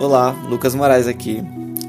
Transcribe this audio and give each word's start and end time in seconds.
Olá, 0.00 0.30
Lucas 0.48 0.76
Moraes 0.76 1.08
aqui. 1.08 1.42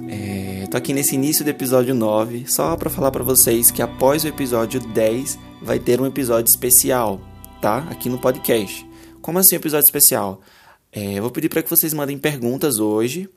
É, 0.09 0.65
tô 0.65 0.75
aqui 0.75 0.93
nesse 0.93 1.13
início 1.13 1.45
do 1.45 1.51
episódio 1.51 1.93
9, 1.93 2.45
só 2.47 2.75
para 2.75 2.89
falar 2.89 3.11
para 3.11 3.23
vocês 3.23 3.69
que 3.69 3.83
após 3.83 4.23
o 4.23 4.27
episódio 4.27 4.79
10 4.79 5.37
vai 5.61 5.77
ter 5.77 6.01
um 6.01 6.07
episódio 6.07 6.49
especial, 6.49 7.21
tá? 7.61 7.87
Aqui 7.91 8.09
no 8.09 8.17
podcast. 8.17 8.83
Como 9.21 9.37
assim 9.37 9.55
um 9.55 9.59
episódio 9.59 9.85
especial? 9.85 10.41
É, 10.91 11.19
eu 11.19 11.21
vou 11.21 11.29
pedir 11.29 11.49
para 11.49 11.61
que 11.61 11.69
vocês 11.69 11.93
mandem 11.93 12.17
perguntas 12.17 12.79
hoje, 12.79 13.29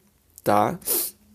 tá? 0.42 0.78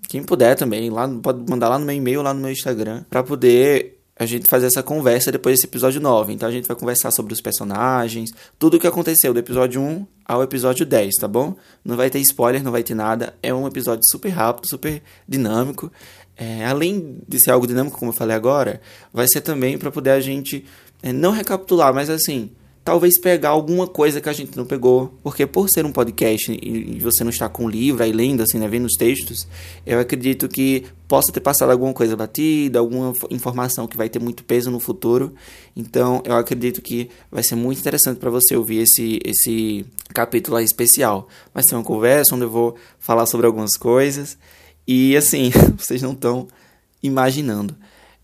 Quem 0.10 0.24
puder 0.24 0.56
também, 0.56 0.90
lá, 0.90 1.08
pode 1.08 1.48
mandar 1.48 1.70
lá 1.70 1.78
no 1.78 1.86
meu 1.86 1.96
e-mail, 1.96 2.24
lá 2.24 2.34
no 2.34 2.42
meu 2.42 2.52
Instagram, 2.52 3.04
para 3.08 3.22
poder 3.22 3.97
a 4.20 4.26
gente 4.26 4.50
fazer 4.50 4.68
essa 4.68 4.82
conversa 4.82 5.32
depois 5.32 5.56
desse 5.56 5.68
episódio 5.68 6.02
9. 6.02 6.34
Então 6.34 6.48
a 6.48 6.52
gente 6.52 6.68
vai 6.68 6.76
conversar 6.76 7.12
sobre 7.12 7.34
os 7.34 7.42
personagens, 7.42 8.32
tudo 8.58 8.78
o 8.78 8.80
que 8.80 8.88
aconteceu 8.88 9.34
do 9.34 9.40
episódio 9.40 9.82
1 9.82 10.06
ao 10.26 10.44
episódio 10.44 10.86
10, 10.86 11.16
tá 11.16 11.28
bom? 11.28 11.56
Não 11.84 11.96
vai 11.96 12.10
ter 12.10 12.20
spoiler, 12.20 12.64
não 12.64 12.72
vai 12.72 12.84
ter 12.84 12.96
nada. 12.96 13.36
É 13.42 13.54
um 13.54 13.68
episódio 13.68 14.04
super 14.10 14.30
rápido, 14.30 14.68
super 14.68 15.02
dinâmico. 15.28 15.92
É, 16.36 16.66
além 16.66 17.20
de 17.28 17.40
ser 17.40 17.52
algo 17.52 17.66
dinâmico, 17.66 17.98
como 17.98 18.12
eu 18.12 18.16
falei 18.16 18.36
agora, 18.36 18.82
vai 19.12 19.28
ser 19.28 19.42
também 19.42 19.78
para 19.78 19.92
poder 19.92 20.12
a 20.12 20.20
gente 20.20 20.66
é, 21.02 21.12
não 21.12 21.32
recapitular, 21.32 21.94
mas 21.94 22.10
assim, 22.10 22.52
talvez 22.88 23.20
pegar 23.20 23.50
alguma 23.50 23.86
coisa 23.86 24.22
que 24.22 24.30
a 24.30 24.34
gente 24.34 24.56
não 24.56 24.66
pegou, 24.66 25.14
porque 25.22 25.46
por 25.46 25.68
ser 25.68 25.86
um 25.86 25.92
podcast 25.92 26.54
e 26.54 26.98
você 27.02 27.22
não 27.22 27.32
está 27.32 27.50
com 27.50 27.66
o 27.66 27.70
livro 27.70 28.02
aí 28.02 28.14
lendo, 28.14 28.42
assim, 28.42 28.58
né, 28.58 28.66
vendo 28.66 28.86
os 28.86 28.94
textos, 28.94 29.46
eu 29.86 30.00
acredito 30.00 30.48
que 30.48 30.86
possa 31.06 31.30
ter 31.30 31.42
passado 31.42 31.70
alguma 31.70 31.92
coisa 31.92 32.16
batida, 32.16 32.80
alguma 32.80 33.12
informação 33.30 33.88
que 33.88 33.98
vai 33.98 34.08
ter 34.08 34.20
muito 34.20 34.42
peso 34.42 34.72
no 34.72 34.80
futuro. 34.80 35.34
Então, 35.76 36.24
eu 36.24 36.38
acredito 36.38 36.82
que 36.82 37.10
vai 37.30 37.44
ser 37.44 37.56
muito 37.56 37.78
interessante 37.78 38.20
para 38.20 38.30
você 38.30 38.56
ouvir 38.56 38.78
esse, 38.78 39.20
esse 39.22 39.86
capítulo 40.14 40.58
especial. 40.62 41.28
Vai 41.54 41.64
ser 41.64 41.76
uma 41.76 41.84
conversa 41.84 42.36
onde 42.36 42.46
eu 42.46 42.50
vou 42.50 42.78
falar 43.00 43.26
sobre 43.26 43.48
algumas 43.48 43.76
coisas 43.76 44.38
e, 44.88 45.14
assim, 45.18 45.52
vocês 45.78 46.02
não 46.02 46.14
estão 46.14 46.48
imaginando. 47.04 47.76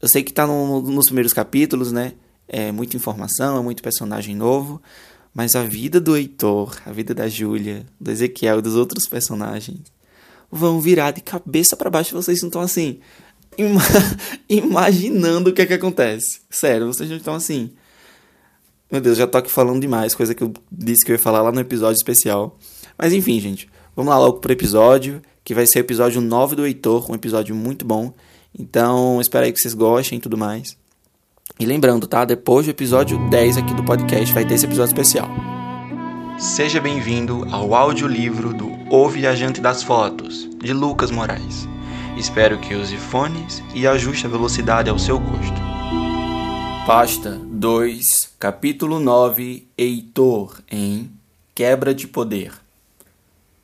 Eu 0.01 0.07
sei 0.07 0.23
que 0.23 0.31
está 0.31 0.47
no, 0.47 0.81
nos 0.81 1.07
primeiros 1.07 1.33
capítulos, 1.33 1.91
né? 1.91 2.13
É 2.47 2.71
muita 2.71 2.95
informação, 2.95 3.57
é 3.57 3.61
muito 3.61 3.83
personagem 3.83 4.35
novo, 4.35 4.81
mas 5.33 5.55
a 5.55 5.63
vida 5.63 5.99
do 5.99 6.15
Heitor, 6.15 6.75
a 6.85 6.91
vida 6.91 7.13
da 7.13 7.27
Júlia, 7.27 7.85
do 7.99 8.11
Ezequiel 8.11 8.59
e 8.59 8.61
dos 8.61 8.75
outros 8.75 9.07
personagens 9.07 9.81
vão 10.51 10.79
virar 10.79 11.11
de 11.11 11.21
cabeça 11.21 11.75
para 11.75 11.89
baixo. 11.89 12.15
Vocês 12.15 12.41
não 12.41 12.49
estão 12.49 12.61
assim 12.61 12.99
ima 13.57 13.81
imaginando 14.49 15.49
o 15.49 15.53
que 15.53 15.61
é 15.61 15.65
que 15.65 15.73
acontece. 15.73 16.41
Sério, 16.49 16.87
vocês 16.87 17.09
não 17.09 17.17
estão 17.17 17.35
assim. 17.35 17.71
Meu 18.91 19.01
Deus, 19.01 19.17
já 19.17 19.25
tô 19.25 19.37
aqui 19.37 19.49
falando 19.49 19.81
demais, 19.81 20.13
coisa 20.13 20.35
que 20.35 20.43
eu 20.43 20.53
disse 20.71 21.03
que 21.03 21.11
eu 21.11 21.15
ia 21.15 21.21
falar 21.21 21.41
lá 21.41 21.51
no 21.51 21.59
episódio 21.59 21.97
especial. 21.97 22.57
Mas 22.97 23.11
enfim, 23.11 23.39
gente, 23.39 23.67
vamos 23.95 24.11
lá 24.11 24.19
logo 24.19 24.37
pro 24.37 24.53
episódio, 24.53 25.21
que 25.43 25.53
vai 25.53 25.65
ser 25.65 25.79
o 25.79 25.81
episódio 25.81 26.21
9 26.21 26.55
do 26.55 26.65
Heitor, 26.65 27.09
um 27.09 27.15
episódio 27.15 27.55
muito 27.55 27.85
bom. 27.85 28.13
Então, 28.57 29.19
espero 29.19 29.45
aí 29.45 29.51
que 29.51 29.59
vocês 29.59 29.73
gostem 29.73 30.19
e 30.19 30.21
tudo 30.21 30.37
mais. 30.37 30.77
E 31.59 31.65
lembrando, 31.65 32.07
tá? 32.07 32.25
Depois 32.25 32.65
do 32.65 32.71
episódio 32.71 33.29
10 33.29 33.57
aqui 33.57 33.73
do 33.75 33.83
podcast 33.83 34.33
vai 34.33 34.43
ter 34.45 34.55
esse 34.55 34.65
episódio 34.65 34.89
especial. 34.89 35.29
Seja 36.39 36.81
bem-vindo 36.81 37.45
ao 37.51 37.75
audiolivro 37.75 38.53
do 38.53 38.71
O 38.89 39.07
Viajante 39.07 39.61
das 39.61 39.83
Fotos, 39.83 40.49
de 40.57 40.73
Lucas 40.73 41.11
Moraes. 41.11 41.67
Espero 42.17 42.59
que 42.59 42.73
use 42.73 42.97
fones 42.97 43.61
e 43.75 43.85
ajuste 43.85 44.25
a 44.25 44.29
velocidade 44.29 44.89
ao 44.89 44.97
seu 44.97 45.19
gosto. 45.19 45.61
Pasta 46.87 47.39
2, 47.45 48.03
capítulo 48.39 48.99
9, 48.99 49.67
Heitor, 49.77 50.59
em 50.69 51.09
Quebra 51.53 51.93
de 51.93 52.07
Poder. 52.07 52.51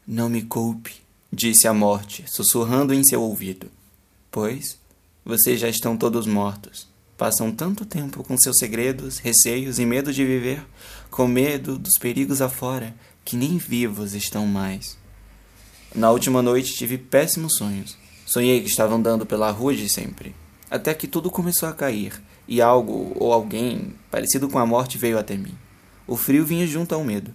Não 0.08 0.30
me 0.30 0.44
culpe, 0.44 0.94
disse 1.34 1.68
a 1.68 1.74
morte, 1.74 2.24
sussurrando 2.28 2.94
em 2.94 3.04
seu 3.04 3.22
ouvido, 3.22 3.68
pois 4.32 4.80
vocês 5.26 5.60
já 5.60 5.68
estão 5.68 5.98
todos 5.98 6.26
mortos. 6.28 6.89
Passam 7.20 7.52
tanto 7.52 7.86
tempo 7.86 8.24
com 8.24 8.38
seus 8.38 8.56
segredos, 8.58 9.18
receios 9.18 9.78
e 9.78 9.86
medo 9.86 10.14
de 10.14 10.24
viver, 10.24 10.66
com 11.12 11.28
medo 11.28 11.78
dos 11.78 11.98
perigos 12.00 12.42
afora, 12.42 12.96
que 13.26 13.36
nem 13.36 13.58
vivos 13.58 14.14
estão 14.14 14.48
mais. 14.48 14.98
Na 15.94 16.12
última 16.12 16.42
noite 16.42 16.74
tive 16.76 16.98
péssimos 16.98 17.58
sonhos. 17.58 17.98
Sonhei 18.26 18.62
que 18.62 18.70
estava 18.70 18.96
andando 18.96 19.26
pela 19.26 19.52
rua 19.52 19.76
de 19.76 19.90
sempre, 19.90 20.34
até 20.72 20.94
que 20.94 21.10
tudo 21.10 21.30
começou 21.30 21.68
a 21.68 21.74
cair 21.74 22.24
e 22.48 22.62
algo 22.62 23.12
ou 23.20 23.34
alguém 23.34 23.94
parecido 24.10 24.48
com 24.48 24.58
a 24.58 24.66
morte 24.66 24.98
veio 24.98 25.20
até 25.20 25.36
mim. 25.36 25.58
O 26.08 26.16
frio 26.16 26.46
vinha 26.46 26.66
junto 26.66 26.96
ao 26.96 27.04
medo. 27.04 27.34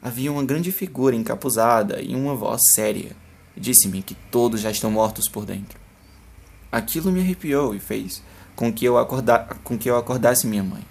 Havia 0.00 0.30
uma 0.30 0.44
grande 0.44 0.70
figura 0.70 1.16
encapuzada 1.16 2.00
e 2.00 2.14
uma 2.14 2.36
voz 2.36 2.60
séria. 2.72 3.16
Disse-me 3.56 4.00
que 4.00 4.14
todos 4.30 4.60
já 4.60 4.70
estão 4.70 4.92
mortos 4.92 5.28
por 5.28 5.44
dentro. 5.44 5.76
Aquilo 6.70 7.10
me 7.10 7.18
arrepiou 7.18 7.74
e 7.74 7.80
fez 7.80 8.22
com 8.58 8.72
que 8.72 8.84
eu, 8.84 8.98
acorda 8.98 9.46
com 9.62 9.78
que 9.78 9.88
eu 9.88 9.96
acordasse 9.96 10.44
minha 10.44 10.64
mãe, 10.64 10.84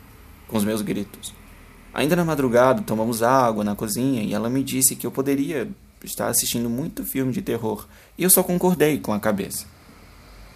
com 0.47 0.55
os 0.55 0.63
meus 0.63 0.81
gritos. 0.81 1.33
Ainda 1.94 2.16
na 2.16 2.23
madrugada, 2.23 2.81
tomamos 2.81 3.22
água 3.22 3.61
na 3.61 3.75
cozinha 3.75 4.23
e 4.23 4.33
ela 4.33 4.50
me 4.50 4.63
disse 4.63 4.95
que 4.95 5.05
eu 5.05 5.11
poderia 5.11 5.67
estar 6.01 6.29
assistindo 6.29 6.69
muito 6.69 7.03
filme 7.03 7.33
de 7.33 7.41
terror 7.41 7.85
e 8.17 8.23
eu 8.23 8.29
só 8.29 8.41
concordei 8.41 9.00
com 9.00 9.11
a 9.11 9.19
cabeça. 9.19 9.66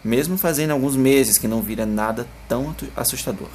Mesmo 0.01 0.37
fazendo 0.37 0.71
alguns 0.71 0.95
meses 0.95 1.37
que 1.37 1.49
não 1.49 1.61
vira 1.61 1.85
nada 1.85 2.25
tão 2.47 2.73
assustador. 2.95 3.49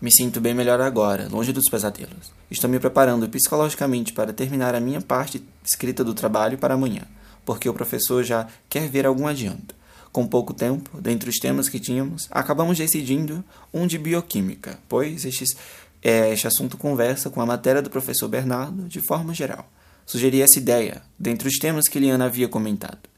Me 0.00 0.10
sinto 0.10 0.40
bem 0.40 0.54
melhor 0.54 0.80
agora, 0.80 1.28
longe 1.30 1.52
dos 1.52 1.68
pesadelos. 1.70 2.32
Estou 2.50 2.70
me 2.70 2.80
preparando 2.80 3.28
psicologicamente 3.28 4.14
para 4.14 4.32
terminar 4.32 4.74
a 4.74 4.80
minha 4.80 5.02
parte 5.02 5.44
escrita 5.62 6.02
do 6.02 6.14
trabalho 6.14 6.56
para 6.56 6.72
amanhã, 6.72 7.02
porque 7.44 7.68
o 7.68 7.74
professor 7.74 8.24
já 8.24 8.46
quer 8.70 8.88
ver 8.88 9.04
algum 9.04 9.26
adianto. 9.26 9.76
Com 10.12 10.26
pouco 10.26 10.54
tempo, 10.54 11.00
dentre 11.00 11.28
os 11.28 11.36
temas 11.36 11.68
que 11.68 11.78
tínhamos, 11.78 12.26
acabamos 12.30 12.78
decidindo 12.78 13.44
um 13.72 13.86
de 13.86 13.98
bioquímica, 13.98 14.78
pois 14.88 15.24
estes, 15.24 15.56
é, 16.02 16.32
este 16.32 16.46
assunto 16.46 16.76
conversa 16.76 17.30
com 17.30 17.40
a 17.40 17.46
matéria 17.46 17.82
do 17.82 17.90
professor 17.90 18.28
Bernardo 18.28 18.88
de 18.88 19.00
forma 19.00 19.34
geral. 19.34 19.70
Sugeri 20.06 20.40
essa 20.40 20.58
ideia, 20.58 21.02
dentre 21.18 21.48
os 21.48 21.58
temas 21.58 21.86
que 21.86 21.98
Liana 21.98 22.24
havia 22.24 22.48
comentado. 22.48 23.08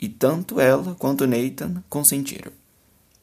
E 0.00 0.08
tanto 0.08 0.58
ela 0.60 0.94
quanto 0.98 1.26
Nathan 1.26 1.82
consentiram. 1.88 2.52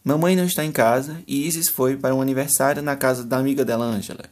Mamãe 0.03 0.35
não 0.35 0.45
está 0.45 0.65
em 0.65 0.71
casa 0.71 1.23
e 1.25 1.47
Isis 1.47 1.69
foi 1.69 1.95
para 1.95 2.13
um 2.13 2.21
aniversário 2.21 2.81
na 2.81 2.95
casa 2.95 3.23
da 3.23 3.37
amiga 3.37 3.63
dela, 3.63 3.85
Angela. 3.85 4.25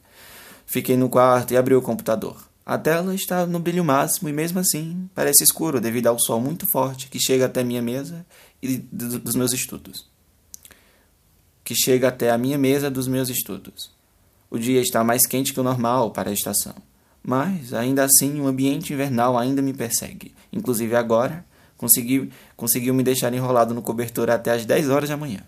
Fiquei 0.65 0.97
no 0.97 1.09
quarto 1.09 1.53
e 1.53 1.57
abri 1.57 1.73
o 1.73 1.81
computador. 1.81 2.51
A 2.65 2.77
tela 2.77 3.15
está 3.15 3.45
no 3.45 3.59
brilho 3.59 3.83
máximo 3.83 4.29
e 4.29 4.33
mesmo 4.33 4.59
assim 4.59 5.09
parece 5.15 5.43
escuro 5.43 5.81
devido 5.81 6.07
ao 6.07 6.19
sol 6.19 6.39
muito 6.39 6.69
forte 6.71 7.07
que 7.07 7.19
chega 7.19 7.45
até 7.45 7.63
minha 7.63 7.81
mesa 7.81 8.25
e 8.61 8.77
dos 8.77 9.35
meus 9.35 9.53
estudos. 9.53 10.05
Que 11.63 11.75
chega 11.75 12.07
até 12.07 12.31
a 12.31 12.37
minha 12.37 12.57
mesa 12.57 12.89
dos 12.89 13.07
meus 13.07 13.29
estudos. 13.29 13.91
O 14.49 14.57
dia 14.57 14.81
está 14.81 15.03
mais 15.03 15.25
quente 15.25 15.53
que 15.53 15.59
o 15.59 15.63
normal 15.63 16.11
para 16.11 16.29
a 16.29 16.33
estação, 16.33 16.75
mas 17.23 17.73
ainda 17.73 18.03
assim 18.03 18.41
o 18.41 18.47
ambiente 18.47 18.91
invernal 18.91 19.37
ainda 19.37 19.61
me 19.61 19.73
persegue. 19.73 20.35
Inclusive 20.51 20.95
agora, 20.95 21.45
consegui, 21.77 22.29
conseguiu 22.57 22.93
me 22.93 23.01
deixar 23.01 23.33
enrolado 23.33 23.73
no 23.73 23.81
cobertor 23.81 24.29
até 24.29 24.51
as 24.51 24.65
10 24.65 24.89
horas 24.89 25.09
da 25.09 25.15
manhã. 25.15 25.41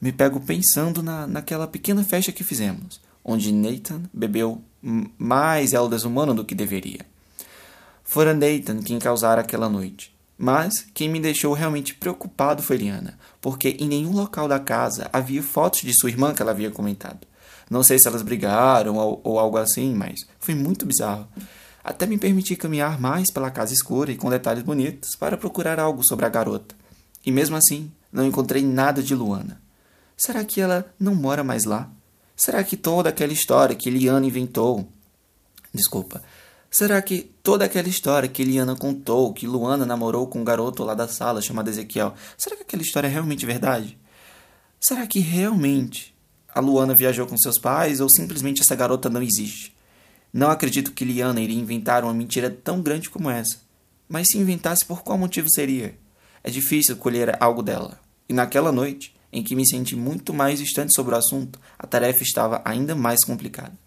Me 0.00 0.12
pego 0.12 0.38
pensando 0.38 1.02
na, 1.02 1.26
naquela 1.26 1.66
pequena 1.66 2.04
festa 2.04 2.32
que 2.32 2.44
fizemos, 2.44 3.00
onde 3.24 3.50
Nathan 3.50 4.02
bebeu 4.12 4.62
mais 5.16 5.72
Eldas 5.72 6.04
humano 6.04 6.34
do 6.34 6.44
que 6.44 6.54
deveria. 6.54 7.00
Fora 8.04 8.34
Nathan 8.34 8.82
quem 8.82 8.98
causara 8.98 9.40
aquela 9.40 9.68
noite. 9.68 10.13
Mas 10.36 10.86
quem 10.92 11.08
me 11.08 11.20
deixou 11.20 11.52
realmente 11.52 11.94
preocupado 11.94 12.62
foi 12.62 12.76
Liana, 12.76 13.18
porque 13.40 13.76
em 13.78 13.88
nenhum 13.88 14.12
local 14.12 14.48
da 14.48 14.58
casa 14.58 15.08
havia 15.12 15.42
fotos 15.42 15.82
de 15.82 15.92
sua 15.94 16.10
irmã 16.10 16.34
que 16.34 16.42
ela 16.42 16.50
havia 16.50 16.70
comentado. 16.70 17.26
Não 17.70 17.82
sei 17.82 17.98
se 17.98 18.08
elas 18.08 18.22
brigaram 18.22 18.96
ou, 18.96 19.20
ou 19.24 19.38
algo 19.38 19.56
assim, 19.56 19.94
mas 19.94 20.20
foi 20.38 20.54
muito 20.54 20.84
bizarro. 20.84 21.26
Até 21.82 22.06
me 22.06 22.18
permiti 22.18 22.56
caminhar 22.56 23.00
mais 23.00 23.30
pela 23.30 23.50
casa 23.50 23.72
escura 23.72 24.10
e 24.10 24.16
com 24.16 24.30
detalhes 24.30 24.62
bonitos 24.62 25.10
para 25.18 25.36
procurar 25.36 25.78
algo 25.78 26.02
sobre 26.06 26.26
a 26.26 26.30
garota. 26.30 26.74
E 27.24 27.30
mesmo 27.30 27.56
assim, 27.56 27.90
não 28.12 28.24
encontrei 28.26 28.62
nada 28.62 29.02
de 29.02 29.14
Luana. 29.14 29.60
Será 30.16 30.44
que 30.44 30.60
ela 30.60 30.86
não 30.98 31.14
mora 31.14 31.44
mais 31.44 31.64
lá? 31.64 31.90
Será 32.36 32.62
que 32.64 32.76
toda 32.76 33.08
aquela 33.08 33.32
história 33.32 33.76
que 33.76 33.88
Eliana 33.88 34.26
inventou. 34.26 34.88
Desculpa. 35.72 36.22
Será 36.76 37.00
que 37.00 37.30
toda 37.40 37.64
aquela 37.64 37.86
história 37.86 38.28
que 38.28 38.42
Eliana 38.42 38.74
contou, 38.74 39.32
que 39.32 39.46
Luana 39.46 39.86
namorou 39.86 40.26
com 40.26 40.40
um 40.40 40.44
garoto 40.44 40.82
lá 40.82 40.92
da 40.92 41.06
sala 41.06 41.40
chamado 41.40 41.70
Ezequiel, 41.70 42.14
será 42.36 42.56
que 42.56 42.62
aquela 42.62 42.82
história 42.82 43.06
é 43.06 43.10
realmente 43.10 43.46
verdade? 43.46 43.96
Será 44.80 45.06
que 45.06 45.20
realmente 45.20 46.12
a 46.52 46.58
Luana 46.58 46.92
viajou 46.92 47.28
com 47.28 47.38
seus 47.38 47.60
pais 47.60 48.00
ou 48.00 48.08
simplesmente 48.08 48.60
essa 48.60 48.74
garota 48.74 49.08
não 49.08 49.22
existe? 49.22 49.72
Não 50.32 50.50
acredito 50.50 50.90
que 50.90 51.04
Liana 51.04 51.40
iria 51.40 51.56
inventar 51.56 52.02
uma 52.02 52.12
mentira 52.12 52.50
tão 52.50 52.82
grande 52.82 53.08
como 53.08 53.30
essa. 53.30 53.60
Mas 54.08 54.26
se 54.32 54.38
inventasse, 54.38 54.84
por 54.84 55.04
qual 55.04 55.16
motivo 55.16 55.46
seria? 55.48 55.96
É 56.42 56.50
difícil 56.50 56.96
colher 56.96 57.40
algo 57.40 57.62
dela. 57.62 58.00
E 58.28 58.32
naquela 58.32 58.72
noite, 58.72 59.14
em 59.32 59.44
que 59.44 59.54
me 59.54 59.64
senti 59.64 59.94
muito 59.94 60.34
mais 60.34 60.58
distante 60.58 60.92
sobre 60.92 61.14
o 61.14 61.18
assunto, 61.18 61.60
a 61.78 61.86
tarefa 61.86 62.24
estava 62.24 62.60
ainda 62.64 62.96
mais 62.96 63.24
complicada. 63.24 63.83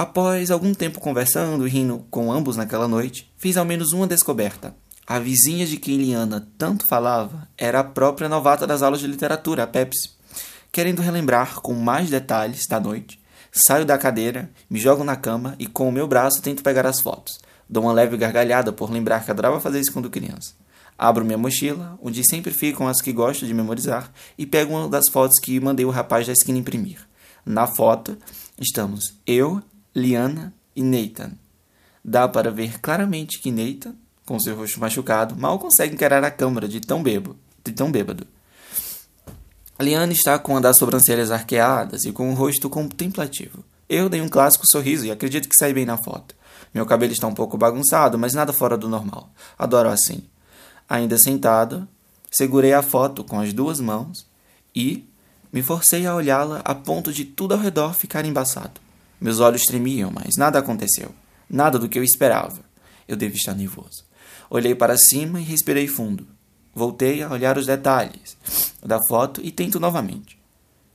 Após 0.00 0.50
algum 0.50 0.72
tempo 0.72 0.98
conversando 0.98 1.68
e 1.68 1.70
rindo 1.70 2.06
com 2.10 2.32
ambos 2.32 2.56
naquela 2.56 2.88
noite, 2.88 3.30
fiz 3.36 3.58
ao 3.58 3.66
menos 3.66 3.92
uma 3.92 4.06
descoberta. 4.06 4.74
A 5.06 5.18
vizinha 5.18 5.66
de 5.66 5.76
quem 5.76 5.98
Liana 5.98 6.48
tanto 6.56 6.86
falava 6.86 7.46
era 7.58 7.80
a 7.80 7.84
própria 7.84 8.26
novata 8.26 8.66
das 8.66 8.80
aulas 8.80 9.00
de 9.00 9.06
literatura, 9.06 9.64
a 9.64 9.66
Pepsi. 9.66 10.12
Querendo 10.72 11.02
relembrar 11.02 11.60
com 11.60 11.74
mais 11.74 12.08
detalhes 12.08 12.66
da 12.66 12.80
noite, 12.80 13.20
saio 13.52 13.84
da 13.84 13.98
cadeira, 13.98 14.50
me 14.70 14.80
jogo 14.80 15.04
na 15.04 15.16
cama 15.16 15.54
e 15.58 15.66
com 15.66 15.86
o 15.86 15.92
meu 15.92 16.08
braço 16.08 16.40
tento 16.40 16.62
pegar 16.62 16.86
as 16.86 16.98
fotos. 16.98 17.38
Dou 17.68 17.82
uma 17.82 17.92
leve 17.92 18.16
gargalhada 18.16 18.72
por 18.72 18.90
lembrar 18.90 19.22
que 19.22 19.30
adorava 19.30 19.60
fazer 19.60 19.80
isso 19.80 19.92
quando 19.92 20.08
criança. 20.08 20.54
Abro 20.96 21.26
minha 21.26 21.36
mochila, 21.36 21.98
onde 22.02 22.26
sempre 22.26 22.54
ficam 22.54 22.88
as 22.88 23.02
que 23.02 23.12
gosto 23.12 23.46
de 23.46 23.52
memorizar, 23.52 24.10
e 24.38 24.46
pego 24.46 24.72
uma 24.72 24.88
das 24.88 25.10
fotos 25.12 25.38
que 25.38 25.60
mandei 25.60 25.84
o 25.84 25.90
rapaz 25.90 26.26
da 26.26 26.32
esquina 26.32 26.56
imprimir. 26.56 27.06
Na 27.44 27.66
foto, 27.66 28.16
estamos 28.58 29.14
eu, 29.26 29.62
Liana 29.94 30.54
e 30.74 30.82
Nathan. 30.82 31.32
Dá 32.04 32.28
para 32.28 32.50
ver 32.50 32.80
claramente 32.80 33.38
que 33.40 33.50
Nathan 33.50 33.94
com 34.30 34.38
seu 34.38 34.54
rosto 34.54 34.78
machucado, 34.78 35.34
mal 35.34 35.58
consegue 35.58 35.94
encarar 35.94 36.22
a 36.22 36.30
câmara 36.30 36.68
de 36.68 36.78
tão 36.78 37.02
bêbado. 37.02 37.36
De 37.64 37.72
tão 37.72 37.90
bêbado. 37.90 38.24
Liane 39.80 40.12
está 40.12 40.38
com 40.38 40.52
uma 40.52 40.60
das 40.60 40.76
sobrancelhas 40.76 41.32
arqueadas 41.32 42.04
e 42.04 42.12
com 42.12 42.30
o 42.30 42.34
rosto 42.34 42.70
contemplativo. 42.70 43.64
Eu 43.88 44.08
dei 44.08 44.20
um 44.20 44.28
clássico 44.28 44.64
sorriso 44.70 45.04
e 45.04 45.10
acredito 45.10 45.48
que 45.48 45.56
saí 45.56 45.74
bem 45.74 45.84
na 45.84 45.98
foto. 45.98 46.36
Meu 46.72 46.86
cabelo 46.86 47.12
está 47.12 47.26
um 47.26 47.34
pouco 47.34 47.58
bagunçado, 47.58 48.16
mas 48.16 48.32
nada 48.32 48.52
fora 48.52 48.76
do 48.76 48.88
normal. 48.88 49.32
Adoro 49.58 49.88
assim. 49.88 50.22
Ainda 50.88 51.18
sentado, 51.18 51.88
segurei 52.30 52.72
a 52.72 52.82
foto 52.82 53.24
com 53.24 53.40
as 53.40 53.52
duas 53.52 53.80
mãos 53.80 54.24
e 54.72 55.04
me 55.52 55.60
forcei 55.60 56.06
a 56.06 56.14
olhá-la 56.14 56.60
a 56.64 56.72
ponto 56.72 57.12
de 57.12 57.24
tudo 57.24 57.54
ao 57.54 57.60
redor 57.60 57.94
ficar 57.94 58.24
embaçado. 58.24 58.80
Meus 59.20 59.38
olhos 59.38 59.62
tremiam, 59.62 60.10
mas 60.10 60.36
nada 60.36 60.58
aconteceu. 60.58 61.14
Nada 61.48 61.78
do 61.78 61.88
que 61.88 61.98
eu 61.98 62.04
esperava. 62.04 62.60
Eu 63.06 63.16
devo 63.16 63.34
estar 63.34 63.54
nervoso. 63.54 64.04
Olhei 64.48 64.74
para 64.74 64.96
cima 64.96 65.40
e 65.40 65.44
respirei 65.44 65.86
fundo. 65.86 66.26
Voltei 66.74 67.22
a 67.22 67.30
olhar 67.30 67.58
os 67.58 67.66
detalhes 67.66 68.36
da 68.82 68.98
foto 69.08 69.40
e 69.44 69.50
tento 69.50 69.78
novamente. 69.78 70.38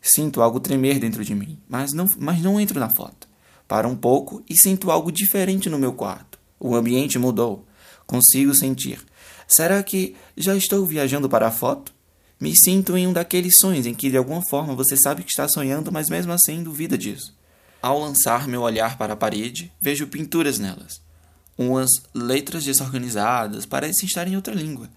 Sinto 0.01 0.41
algo 0.41 0.59
tremer 0.59 0.99
dentro 0.99 1.23
de 1.23 1.35
mim, 1.35 1.59
mas 1.67 1.91
não, 1.91 2.07
mas 2.17 2.41
não 2.41 2.59
entro 2.59 2.79
na 2.79 2.89
foto. 2.95 3.27
Paro 3.67 3.89
um 3.89 3.95
pouco 3.95 4.43
e 4.49 4.57
sinto 4.57 4.91
algo 4.91 5.11
diferente 5.11 5.69
no 5.69 5.79
meu 5.79 5.93
quarto. 5.93 6.39
O 6.59 6.75
ambiente 6.75 7.19
mudou. 7.19 7.65
Consigo 8.05 8.53
sentir. 8.53 8.99
Será 9.47 9.81
que 9.83 10.15
já 10.37 10.55
estou 10.55 10.85
viajando 10.85 11.27
para 11.27 11.47
a 11.47 11.51
foto? 11.51 11.93
Me 12.39 12.55
sinto 12.55 12.97
em 12.97 13.07
um 13.07 13.13
daqueles 13.13 13.57
sonhos 13.57 13.85
em 13.85 13.93
que 13.93 14.09
de 14.09 14.17
alguma 14.17 14.41
forma 14.49 14.75
você 14.75 14.95
sabe 14.95 15.23
que 15.23 15.29
está 15.29 15.47
sonhando, 15.47 15.91
mas 15.91 16.07
mesmo 16.09 16.31
assim 16.31 16.63
duvida 16.63 16.97
disso. 16.97 17.34
Ao 17.85 17.99
lançar 17.99 18.47
meu 18.47 18.63
olhar 18.63 18.97
para 18.97 19.13
a 19.13 19.15
parede, 19.15 19.71
vejo 19.79 20.07
pinturas 20.07 20.57
nelas. 20.57 20.99
Umas 21.55 21.87
letras 22.15 22.65
desorganizadas 22.65 23.63
parecem 23.67 24.07
estar 24.07 24.27
em 24.27 24.35
outra 24.35 24.55
língua. 24.55 24.89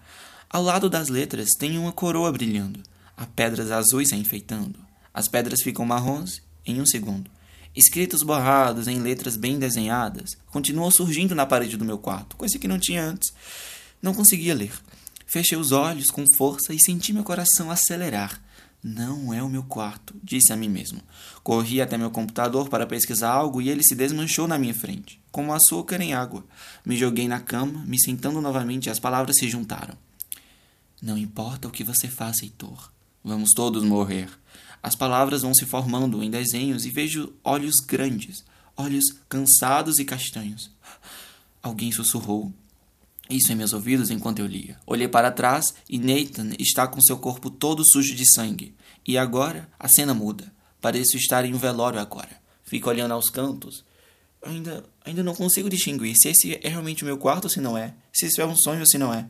Ao 0.49 0.63
lado 0.63 0.89
das 0.89 1.07
letras 1.07 1.49
tem 1.59 1.77
uma 1.77 1.91
coroa 1.91 2.31
brilhando. 2.31 2.81
Há 3.15 3.27
pedras 3.27 3.69
azuis 3.69 4.11
a 4.11 4.15
enfeitando. 4.15 4.79
As 5.13 5.27
pedras 5.27 5.61
ficam 5.61 5.85
marrons 5.85 6.41
em 6.65 6.81
um 6.81 6.85
segundo. 6.87 7.29
Escritos 7.75 8.23
borrados 8.23 8.87
em 8.87 8.99
letras 8.99 9.37
bem 9.37 9.59
desenhadas 9.59 10.31
continuam 10.47 10.89
surgindo 10.89 11.35
na 11.35 11.45
parede 11.45 11.77
do 11.77 11.85
meu 11.85 11.99
quarto, 11.99 12.37
coisa 12.37 12.57
que 12.57 12.67
não 12.67 12.79
tinha 12.79 13.03
antes. 13.03 13.31
Não 14.01 14.15
conseguia 14.15 14.55
ler. 14.55 14.73
Fechei 15.27 15.59
os 15.59 15.71
olhos 15.71 16.07
com 16.07 16.25
força 16.35 16.73
e 16.73 16.81
senti 16.83 17.13
meu 17.13 17.23
coração 17.23 17.69
acelerar. 17.69 18.41
Não 18.81 19.33
é 19.33 19.43
o 19.43 19.49
meu 19.49 19.63
quarto, 19.63 20.15
disse 20.23 20.53
a 20.53 20.55
mim 20.55 20.69
mesmo. 20.69 21.01
Corri 21.43 21.81
até 21.81 21.97
meu 21.97 22.09
computador 22.09 22.69
para 22.69 22.87
pesquisar 22.87 23.29
algo 23.29 23.61
e 23.61 23.69
ele 23.69 23.83
se 23.83 23.93
desmanchou 23.93 24.47
na 24.47 24.57
minha 24.57 24.73
frente, 24.73 25.21
como 25.31 25.53
açúcar 25.53 25.99
em 25.99 26.13
água. 26.13 26.45
Me 26.85 26.95
joguei 26.95 27.27
na 27.27 27.41
cama, 27.41 27.83
me 27.85 27.99
sentando 27.99 28.39
novamente 28.39 28.85
e 28.85 28.89
as 28.89 28.99
palavras 28.99 29.35
se 29.37 29.49
juntaram. 29.49 29.97
Não 31.01 31.17
importa 31.17 31.67
o 31.67 31.71
que 31.71 31.83
você 31.83 32.07
faça, 32.07 32.45
Heitor. 32.45 32.91
Vamos 33.21 33.49
todos 33.53 33.83
morrer. 33.83 34.29
As 34.81 34.95
palavras 34.95 35.41
vão 35.41 35.53
se 35.53 35.65
formando 35.65 36.23
em 36.23 36.31
desenhos 36.31 36.85
e 36.85 36.89
vejo 36.89 37.33
olhos 37.43 37.75
grandes, 37.85 38.45
olhos 38.77 39.05
cansados 39.27 39.99
e 39.99 40.05
castanhos. 40.05 40.71
Alguém 41.61 41.91
sussurrou 41.91 42.53
isso 43.29 43.51
em 43.51 43.55
meus 43.55 43.73
ouvidos 43.73 44.09
enquanto 44.09 44.39
eu 44.39 44.47
lia. 44.47 44.77
Olhei 44.87 45.07
para 45.07 45.31
trás 45.31 45.73
e 45.87 45.99
Nathan 45.99 46.49
está 46.57 46.87
com 46.87 46.99
seu 46.99 47.17
corpo 47.17 47.49
todo 47.49 47.85
sujo 47.85 48.15
de 48.15 48.25
sangue. 48.33 48.73
E 49.07 49.17
agora 49.17 49.69
a 49.79 49.87
cena 49.87 50.13
muda. 50.13 50.51
Pareço 50.81 51.15
estar 51.15 51.45
em 51.45 51.53
um 51.53 51.57
velório 51.57 51.99
agora. 51.99 52.41
Fico 52.63 52.89
olhando 52.89 53.13
aos 53.13 53.29
cantos. 53.29 53.83
Ainda, 54.41 54.83
ainda 55.05 55.21
não 55.21 55.35
consigo 55.35 55.69
distinguir 55.69 56.15
se 56.17 56.29
esse 56.29 56.59
é 56.63 56.69
realmente 56.69 57.03
o 57.03 57.05
meu 57.05 57.17
quarto 57.17 57.45
ou 57.45 57.49
se 57.49 57.61
não 57.61 57.77
é. 57.77 57.93
Se 58.11 58.25
isso 58.25 58.41
é 58.41 58.45
um 58.45 58.55
sonho 58.55 58.79
ou 58.79 58.87
se 58.87 58.97
não 58.97 59.13
é. 59.13 59.27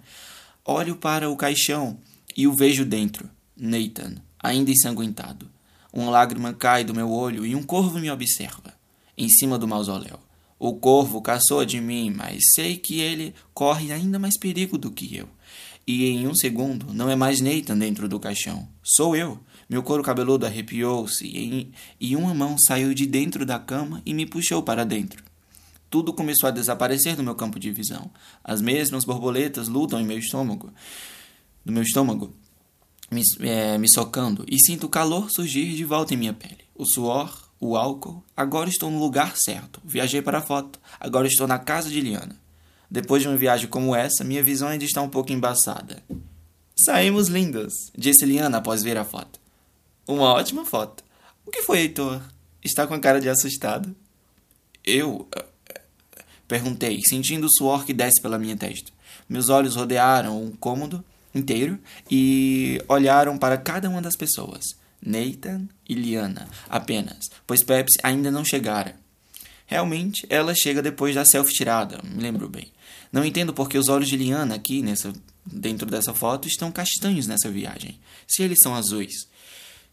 Olho 0.63 0.95
para 0.95 1.29
o 1.29 1.35
caixão 1.35 1.99
e 2.37 2.47
o 2.47 2.55
vejo 2.55 2.85
dentro. 2.85 3.29
Nathan, 3.57 4.15
ainda 4.39 4.71
ensanguentado. 4.71 5.49
Uma 5.91 6.09
lágrima 6.09 6.53
cai 6.53 6.83
do 6.83 6.93
meu 6.93 7.11
olho 7.11 7.45
e 7.45 7.55
um 7.55 7.63
corvo 7.63 7.99
me 7.99 8.09
observa. 8.09 8.73
Em 9.17 9.27
cima 9.27 9.57
do 9.57 9.67
mausoléu. 9.67 10.28
O 10.59 10.73
corvo 10.73 11.21
caçou 11.21 11.63
de 11.63 11.79
mim, 11.79 12.11
mas 12.11 12.43
sei 12.53 12.75
que 12.75 12.99
ele 12.99 13.33
corre 13.53 13.93
ainda 13.93 14.19
mais 14.19 14.37
perigo 14.37 14.77
do 14.77 14.91
que 14.91 15.15
eu. 15.15 15.29
E 15.87 16.05
em 16.05 16.27
um 16.27 16.35
segundo, 16.35 16.93
não 16.93 17.09
é 17.09 17.15
mais 17.15 17.39
Nathan 17.39 17.77
dentro 17.77 18.07
do 18.09 18.19
caixão. 18.19 18.67
Sou 18.83 19.15
eu. 19.15 19.39
Meu 19.69 19.81
couro 19.81 20.03
cabeludo 20.03 20.45
arrepiou-se 20.45 21.25
e, 21.25 21.71
e 21.99 22.15
uma 22.15 22.33
mão 22.33 22.57
saiu 22.59 22.93
de 22.93 23.05
dentro 23.05 23.45
da 23.45 23.57
cama 23.57 24.01
e 24.05 24.13
me 24.13 24.25
puxou 24.25 24.61
para 24.61 24.83
dentro. 24.83 25.23
Tudo 25.89 26.13
começou 26.13 26.47
a 26.47 26.51
desaparecer 26.51 27.15
do 27.15 27.23
meu 27.23 27.33
campo 27.33 27.59
de 27.59 27.71
visão. 27.71 28.11
As 28.43 28.61
mesmas 28.61 29.05
borboletas 29.05 29.67
lutam 29.67 29.99
em 29.99 30.05
meu 30.05 30.19
estômago, 30.19 30.71
no 31.65 31.71
meu 31.71 31.81
estômago, 31.81 32.35
me, 33.09 33.23
é, 33.41 33.77
me 33.77 33.89
socando, 33.89 34.45
e 34.47 34.59
sinto 34.59 34.85
o 34.85 34.89
calor 34.89 35.31
surgir 35.31 35.75
de 35.75 35.85
volta 35.85 36.13
em 36.13 36.17
minha 36.17 36.33
pele. 36.33 36.65
O 36.75 36.85
suor 36.85 37.48
o 37.59 37.75
álcool, 37.75 38.23
agora 38.35 38.69
estou 38.69 38.89
no 38.89 38.99
lugar 38.99 39.35
certo. 39.35 39.81
Viajei 39.83 40.21
para 40.21 40.37
a 40.37 40.41
foto, 40.41 40.79
agora 40.99 41.27
estou 41.27 41.47
na 41.47 41.59
casa 41.59 41.89
de 41.89 41.99
Liana. 41.99 42.35
Depois 42.89 43.21
de 43.21 43.27
uma 43.27 43.37
viagem 43.37 43.67
como 43.67 43.95
essa, 43.95 44.23
minha 44.23 44.41
visão 44.41 44.69
ainda 44.69 44.85
está 44.85 45.01
um 45.01 45.09
pouco 45.09 45.31
embaçada. 45.31 46.01
Saímos 46.85 47.27
lindas, 47.27 47.73
disse 47.95 48.25
Liana 48.25 48.57
após 48.57 48.81
ver 48.81 48.97
a 48.97 49.03
foto. 49.03 49.39
Uma 50.07 50.33
ótima 50.33 50.65
foto. 50.65 51.03
O 51.45 51.51
que 51.51 51.61
foi, 51.61 51.79
Heitor? 51.79 52.21
Está 52.63 52.87
com 52.87 52.93
a 52.93 52.99
cara 52.99 53.19
de 53.19 53.29
assustado. 53.29 53.95
Eu? 54.83 55.27
Eh, 55.35 55.81
perguntei, 56.47 57.01
sentindo 57.07 57.45
o 57.45 57.51
suor 57.51 57.85
que 57.85 57.93
desce 57.93 58.21
pela 58.21 58.39
minha 58.39 58.55
testa. 58.55 58.91
Meus 59.27 59.49
olhos 59.49 59.75
rodearam 59.75 60.43
o 60.43 60.57
cômodo 60.57 61.03
inteiro 61.35 61.77
e 62.09 62.81
olharam 62.87 63.37
para 63.37 63.57
cada 63.57 63.89
uma 63.89 64.01
das 64.01 64.15
pessoas. 64.15 64.63
Nathan 65.01 65.67
e 65.87 65.93
Liana, 65.93 66.47
apenas, 66.67 67.29
pois 67.47 67.63
Pepsi 67.63 67.97
ainda 68.03 68.29
não 68.29 68.43
chegara. 68.43 68.95
Realmente, 69.65 70.25
ela 70.29 70.55
chega 70.55 70.81
depois 70.81 71.15
da 71.15 71.25
selfie 71.25 71.53
tirada, 71.53 71.99
me 72.03 72.21
lembro 72.21 72.49
bem. 72.49 72.71
Não 73.11 73.23
entendo 73.23 73.53
porque 73.53 73.77
os 73.77 73.87
olhos 73.87 74.09
de 74.09 74.17
Liana 74.17 74.55
aqui, 74.55 74.81
nessa, 74.81 75.13
dentro 75.45 75.89
dessa 75.89 76.13
foto, 76.13 76.47
estão 76.47 76.71
castanhos 76.71 77.27
nessa 77.27 77.49
viagem, 77.49 77.99
se 78.27 78.43
eles 78.43 78.59
são 78.61 78.75
azuis. 78.75 79.27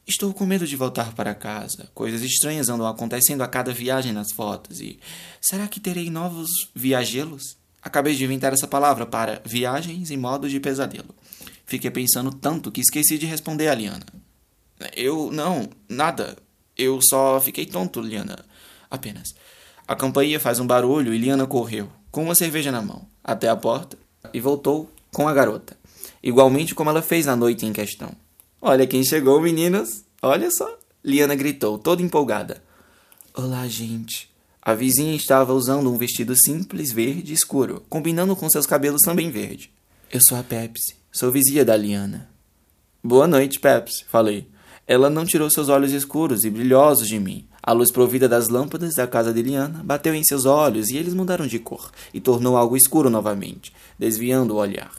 Estou 0.06 0.32
com 0.32 0.46
medo 0.46 0.66
de 0.66 0.76
voltar 0.76 1.12
para 1.14 1.34
casa. 1.34 1.90
Coisas 1.92 2.22
estranhas 2.22 2.68
andam 2.68 2.86
acontecendo 2.86 3.42
a 3.42 3.48
cada 3.48 3.72
viagem 3.72 4.12
nas 4.12 4.30
fotos 4.30 4.80
e... 4.80 5.00
Será 5.40 5.66
que 5.66 5.80
terei 5.80 6.10
novos 6.10 6.48
viagelos? 6.72 7.56
Acabei 7.82 8.14
de 8.14 8.22
inventar 8.24 8.52
essa 8.52 8.68
palavra 8.68 9.04
para 9.04 9.42
viagens 9.44 10.10
em 10.12 10.16
modo 10.16 10.48
de 10.48 10.60
pesadelo. 10.60 11.12
Fiquei 11.66 11.90
pensando 11.90 12.30
tanto 12.30 12.70
que 12.70 12.80
esqueci 12.80 13.18
de 13.18 13.26
responder 13.26 13.66
a 13.66 13.74
Liana. 13.74 14.06
Eu. 14.94 15.30
Não, 15.30 15.68
nada. 15.88 16.36
Eu 16.76 16.98
só 17.02 17.40
fiquei 17.40 17.66
tonto, 17.66 18.00
Liana. 18.00 18.44
Apenas. 18.90 19.34
A 19.88 19.94
campainha 19.94 20.40
faz 20.40 20.58
um 20.58 20.66
barulho 20.66 21.14
e 21.14 21.18
Liana 21.18 21.46
correu, 21.46 21.88
com 22.10 22.24
uma 22.24 22.34
cerveja 22.34 22.72
na 22.72 22.82
mão, 22.82 23.06
até 23.22 23.48
a 23.48 23.54
porta 23.54 23.96
e 24.34 24.40
voltou 24.40 24.90
com 25.12 25.28
a 25.28 25.32
garota, 25.32 25.76
igualmente 26.20 26.74
como 26.74 26.90
ela 26.90 27.00
fez 27.00 27.24
na 27.24 27.36
noite 27.36 27.64
em 27.64 27.72
questão. 27.72 28.10
Olha 28.60 28.86
quem 28.86 29.04
chegou, 29.04 29.40
meninas! 29.40 30.04
Olha 30.20 30.50
só! 30.50 30.76
Liana 31.04 31.36
gritou, 31.36 31.78
toda 31.78 32.02
empolgada. 32.02 32.60
Olá, 33.32 33.68
gente. 33.68 34.28
A 34.60 34.74
vizinha 34.74 35.14
estava 35.14 35.54
usando 35.54 35.88
um 35.88 35.96
vestido 35.96 36.34
simples, 36.34 36.92
verde 36.92 37.32
escuro, 37.32 37.84
combinando 37.88 38.34
com 38.34 38.50
seus 38.50 38.66
cabelos 38.66 39.02
também 39.02 39.30
verde. 39.30 39.70
Eu 40.10 40.20
sou 40.20 40.36
a 40.36 40.42
Pepsi, 40.42 40.96
sou 41.12 41.30
vizinha 41.30 41.64
da 41.64 41.76
Liana. 41.76 42.28
Boa 43.04 43.28
noite, 43.28 43.60
Pepsi, 43.60 44.04
falei. 44.08 44.48
Ela 44.88 45.10
não 45.10 45.24
tirou 45.24 45.50
seus 45.50 45.68
olhos 45.68 45.92
escuros 45.92 46.44
e 46.44 46.50
brilhosos 46.50 47.08
de 47.08 47.18
mim. 47.18 47.44
A 47.60 47.72
luz 47.72 47.90
provida 47.90 48.28
das 48.28 48.48
lâmpadas 48.48 48.94
da 48.94 49.06
casa 49.06 49.32
de 49.32 49.42
Liana 49.42 49.82
bateu 49.84 50.14
em 50.14 50.22
seus 50.22 50.44
olhos 50.44 50.90
e 50.90 50.96
eles 50.96 51.12
mudaram 51.12 51.46
de 51.46 51.58
cor 51.58 51.90
e 52.14 52.20
tornou 52.20 52.56
algo 52.56 52.76
escuro 52.76 53.10
novamente, 53.10 53.72
desviando 53.98 54.54
o 54.54 54.58
olhar. 54.58 54.92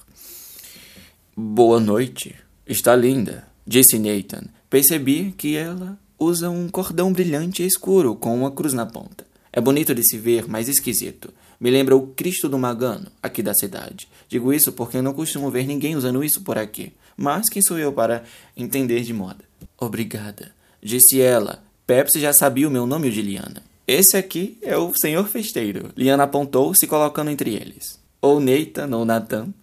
Boa 1.35 1.79
noite. 1.79 2.35
Está 2.67 2.95
linda, 2.97 3.47
disse 3.65 3.97
Nathan. 3.97 4.43
Percebi 4.69 5.33
que 5.37 5.55
ela 5.55 5.97
usa 6.19 6.49
um 6.49 6.67
cordão 6.67 7.13
brilhante 7.13 7.63
e 7.63 7.65
escuro 7.65 8.13
com 8.13 8.35
uma 8.35 8.51
cruz 8.51 8.73
na 8.73 8.85
ponta. 8.85 9.25
É 9.53 9.61
bonito 9.61 9.95
de 9.95 10.03
se 10.03 10.17
ver, 10.17 10.49
mas 10.49 10.67
esquisito. 10.67 11.33
Me 11.59 11.71
lembra 11.71 11.95
o 11.95 12.07
Cristo 12.07 12.49
do 12.49 12.59
Magano, 12.59 13.09
aqui 13.23 13.41
da 13.41 13.53
cidade. 13.53 14.09
Digo 14.27 14.51
isso 14.51 14.73
porque 14.73 15.01
não 15.01 15.13
costumo 15.13 15.49
ver 15.49 15.65
ninguém 15.65 15.95
usando 15.95 16.21
isso 16.23 16.43
por 16.43 16.57
aqui. 16.57 16.91
Mas 17.15 17.47
quem 17.49 17.61
sou 17.61 17.79
eu 17.79 17.93
para 17.93 18.23
entender 18.55 19.01
de 19.01 19.13
moda? 19.13 19.46
Obrigada, 19.79 20.51
disse 20.81 21.21
ela. 21.21 21.63
Pepsi 21.85 22.19
já 22.19 22.33
sabia 22.33 22.67
o 22.67 22.71
meu 22.71 22.87
nome 22.87 23.11
de 23.11 23.21
Liana. 23.21 23.61
Esse 23.87 24.17
aqui 24.17 24.57
é 24.61 24.75
o 24.75 24.93
senhor 24.93 25.27
festeiro. 25.27 25.91
Liana 25.95 26.23
apontou, 26.23 26.73
se 26.75 26.87
colocando 26.87 27.29
entre 27.29 27.53
eles. 27.53 27.99
Ou 28.21 28.39
Nathan 28.39 28.93
ou 28.95 29.05
Nathan. 29.05 29.53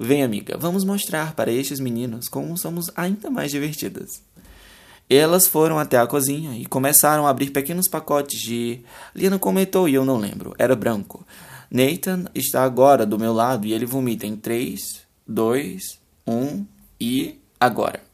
Vem, 0.00 0.24
amiga, 0.24 0.56
vamos 0.56 0.84
mostrar 0.84 1.34
para 1.34 1.52
estes 1.52 1.78
meninos 1.78 2.28
como 2.28 2.58
somos 2.58 2.90
ainda 2.96 3.30
mais 3.30 3.50
divertidas. 3.50 4.22
Elas 5.08 5.46
foram 5.46 5.78
até 5.78 5.98
a 5.98 6.06
cozinha 6.06 6.58
e 6.58 6.66
começaram 6.66 7.26
a 7.26 7.30
abrir 7.30 7.50
pequenos 7.50 7.88
pacotes 7.88 8.40
de. 8.40 8.80
Liana 9.14 9.38
comentou 9.38 9.88
e 9.88 9.94
eu 9.94 10.04
não 10.04 10.16
lembro. 10.16 10.54
Era 10.58 10.74
branco. 10.74 11.26
Nathan 11.70 12.24
está 12.34 12.64
agora 12.64 13.06
do 13.06 13.18
meu 13.18 13.32
lado 13.32 13.66
e 13.66 13.72
ele 13.72 13.86
vomita 13.86 14.26
em 14.26 14.34
3, 14.34 14.80
2, 15.26 15.98
1 16.26 16.66
e. 17.00 17.38
agora. 17.60 18.07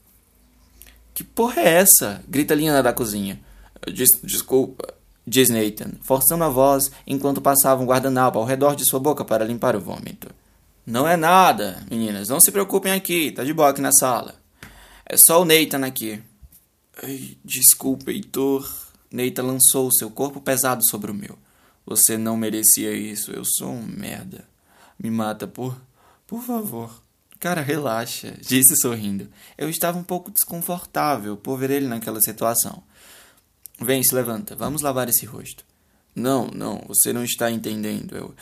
Que 1.15 1.23
porra 1.23 1.63
é 1.63 1.75
essa? 1.75 2.23
grita 2.29 2.55
Liana 2.55 2.83
da 2.83 2.93
cozinha. 2.93 3.41
Des 3.87 4.11
desculpa, 4.23 4.93
diz 5.27 5.49
Nathan, 5.49 5.93
forçando 6.03 6.43
a 6.43 6.49
voz 6.49 6.91
enquanto 7.07 7.41
passava 7.41 7.83
um 7.83 7.87
guardanapo 7.87 8.39
ao 8.39 8.45
redor 8.45 8.75
de 8.75 8.85
sua 8.85 8.99
boca 8.99 9.25
para 9.25 9.45
limpar 9.45 9.77
o 9.77 9.81
vômito. 9.81 10.29
Não 10.85 11.09
é 11.09 11.17
nada, 11.17 11.83
meninas, 11.91 12.29
não 12.29 12.41
se 12.41 12.51
preocupem 12.51 12.93
aqui, 12.93 13.31
tá 13.31 13.45
de 13.45 13.55
boa 13.55 13.71
aqui 13.71 13.81
na 13.81 13.93
sala. 13.93 14.35
É 15.07 15.17
só 15.17 15.41
o 15.41 15.45
Nathan 15.45 15.87
aqui. 15.87 16.21
Ai, 17.03 17.37
desculpa, 17.45 18.11
Heitor. 18.11 18.69
Neita 19.11 19.43
lançou 19.43 19.93
seu 19.93 20.11
corpo 20.11 20.41
pesado 20.41 20.83
sobre 20.89 21.11
o 21.11 21.15
meu. 21.15 21.39
Você 21.87 22.17
não 22.17 22.37
merecia 22.37 22.93
isso. 22.93 23.31
Eu 23.31 23.45
sou 23.45 23.71
um 23.71 23.83
merda. 23.83 24.45
Me 24.99 25.11
mata, 25.11 25.47
por. 25.47 25.81
Por 26.27 26.43
favor. 26.43 27.04
Cara, 27.45 27.61
relaxa, 27.61 28.35
disse 28.41 28.75
sorrindo. 28.81 29.29
Eu 29.59 29.69
estava 29.69 29.99
um 29.99 30.03
pouco 30.03 30.31
desconfortável 30.31 31.37
por 31.37 31.59
ver 31.59 31.73
ele 31.73 31.87
naquela 31.87 32.19
situação. 32.23 32.83
Vem, 33.79 34.03
se 34.03 34.15
levanta. 34.15 34.57
Vamos 34.57 34.81
lavar 34.81 35.11
esse 35.11 35.27
rosto. 35.27 35.63
Não, 36.17 36.47
não, 36.47 36.83
você 36.89 37.13
não 37.13 37.23
está 37.23 37.51
entendendo. 37.51 38.17
Eu. 38.17 38.35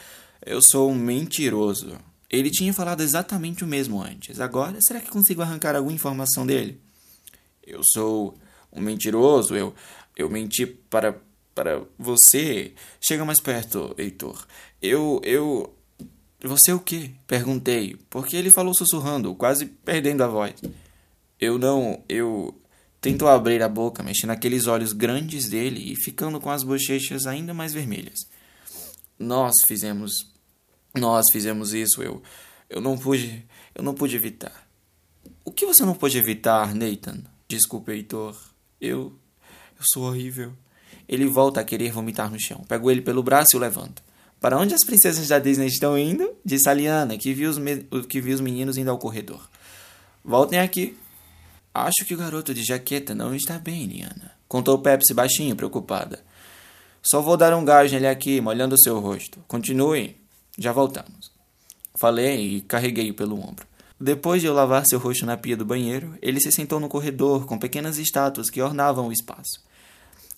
Eu 0.46 0.60
sou 0.62 0.88
um 0.88 0.94
mentiroso. 0.94 1.98
Ele 2.30 2.48
tinha 2.48 2.72
falado 2.72 3.00
exatamente 3.00 3.64
o 3.64 3.66
mesmo 3.66 4.00
antes. 4.00 4.38
Agora, 4.38 4.78
será 4.80 5.00
que 5.00 5.10
consigo 5.10 5.42
arrancar 5.42 5.74
alguma 5.74 5.96
informação 5.96 6.46
dele? 6.46 6.80
Eu 7.66 7.80
sou 7.82 8.38
um 8.72 8.80
mentiroso, 8.80 9.56
eu, 9.56 9.74
eu 10.16 10.30
menti 10.30 10.64
para, 10.64 11.20
para 11.52 11.82
você. 11.98 12.72
Chega 13.00 13.24
mais 13.24 13.40
perto, 13.40 13.96
Heitor. 13.98 14.46
Eu, 14.80 15.20
eu. 15.24 15.74
Você 16.44 16.72
o 16.72 16.80
quê? 16.80 17.12
Perguntei, 17.26 17.96
porque 18.10 18.36
ele 18.36 18.50
falou 18.50 18.74
sussurrando, 18.74 19.34
quase 19.34 19.66
perdendo 19.66 20.24
a 20.24 20.26
voz. 20.26 20.54
Eu 21.40 21.58
não. 21.58 22.02
Eu. 22.08 22.58
Tentou 23.00 23.28
abrir 23.28 23.60
a 23.62 23.68
boca, 23.68 24.00
mexendo 24.02 24.28
naqueles 24.28 24.68
olhos 24.68 24.92
grandes 24.92 25.48
dele 25.48 25.92
e 25.92 25.96
ficando 25.96 26.40
com 26.40 26.50
as 26.50 26.62
bochechas 26.62 27.26
ainda 27.26 27.52
mais 27.52 27.72
vermelhas. 27.72 28.18
Nós 29.18 29.52
fizemos. 29.66 30.12
Nós 30.94 31.26
fizemos 31.32 31.72
isso, 31.74 32.02
eu. 32.02 32.22
Eu 32.68 32.80
não 32.80 32.96
pude. 32.96 33.44
Eu 33.74 33.82
não 33.82 33.94
pude 33.94 34.16
evitar. 34.16 34.68
O 35.44 35.50
que 35.50 35.66
você 35.66 35.84
não 35.84 35.94
pôde 35.94 36.18
evitar, 36.18 36.74
Nathan? 36.74 37.22
Desculpe, 37.48 37.92
Heitor. 37.92 38.36
Eu. 38.80 39.12
Eu 39.78 39.84
sou 39.92 40.04
horrível. 40.04 40.52
Ele 41.08 41.26
volta 41.26 41.60
a 41.60 41.64
querer 41.64 41.92
vomitar 41.92 42.30
no 42.30 42.40
chão. 42.40 42.64
Pego 42.68 42.90
ele 42.90 43.02
pelo 43.02 43.22
braço 43.22 43.54
e 43.54 43.56
o 43.56 43.60
levanto. 43.60 44.02
Para 44.42 44.58
onde 44.58 44.74
as 44.74 44.84
princesas 44.84 45.28
da 45.28 45.38
Disney 45.38 45.68
estão 45.68 45.96
indo? 45.96 46.34
Disse 46.44 46.68
a 46.68 46.74
Liana, 46.74 47.16
que 47.16 47.32
viu 47.32 47.48
os, 47.48 47.58
que 48.08 48.20
viu 48.20 48.34
os 48.34 48.40
meninos 48.40 48.76
indo 48.76 48.90
ao 48.90 48.98
corredor. 48.98 49.48
Voltem 50.24 50.58
aqui. 50.58 50.98
Acho 51.72 52.04
que 52.04 52.12
o 52.12 52.18
garoto 52.18 52.52
de 52.52 52.64
jaqueta 52.64 53.14
não 53.14 53.32
está 53.36 53.56
bem, 53.56 53.86
Liana. 53.86 54.32
Contou 54.48 54.80
Pepsi 54.80 55.14
baixinho, 55.14 55.54
preocupada. 55.54 56.24
Só 57.00 57.22
vou 57.22 57.36
dar 57.36 57.54
um 57.54 57.64
gás 57.64 57.92
nele 57.92 58.08
aqui, 58.08 58.40
molhando 58.40 58.76
seu 58.76 58.98
rosto. 58.98 59.38
Continue. 59.46 60.16
Já 60.58 60.72
voltamos. 60.72 61.30
Falei 62.00 62.56
e 62.56 62.60
carreguei-o 62.62 63.14
pelo 63.14 63.38
ombro. 63.38 63.64
Depois 63.98 64.42
de 64.42 64.48
eu 64.48 64.54
lavar 64.54 64.84
seu 64.86 64.98
rosto 64.98 65.24
na 65.24 65.36
pia 65.36 65.56
do 65.56 65.64
banheiro, 65.64 66.18
ele 66.20 66.40
se 66.40 66.50
sentou 66.50 66.80
no 66.80 66.88
corredor 66.88 67.46
com 67.46 67.60
pequenas 67.60 67.96
estátuas 67.96 68.50
que 68.50 68.60
ornavam 68.60 69.06
o 69.06 69.12
espaço. 69.12 69.62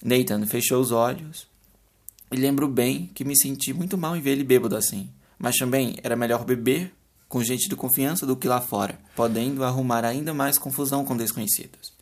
Nathan 0.02 0.46
fechou 0.46 0.78
os 0.82 0.92
olhos 0.92 1.53
e 2.34 2.36
lembro 2.36 2.66
bem 2.66 3.08
que 3.14 3.24
me 3.24 3.38
senti 3.38 3.72
muito 3.72 3.96
mal 3.96 4.16
em 4.16 4.20
ver 4.20 4.32
ele 4.32 4.42
bêbado 4.42 4.76
assim. 4.76 5.08
Mas 5.38 5.54
também 5.54 5.94
era 6.02 6.16
melhor 6.16 6.44
beber 6.44 6.92
com 7.28 7.44
gente 7.44 7.68
de 7.68 7.76
confiança 7.76 8.26
do 8.26 8.36
que 8.36 8.48
lá 8.48 8.60
fora, 8.60 8.98
podendo 9.14 9.62
arrumar 9.62 10.04
ainda 10.04 10.34
mais 10.34 10.58
confusão 10.58 11.04
com 11.04 11.16
desconhecidos. 11.16 11.92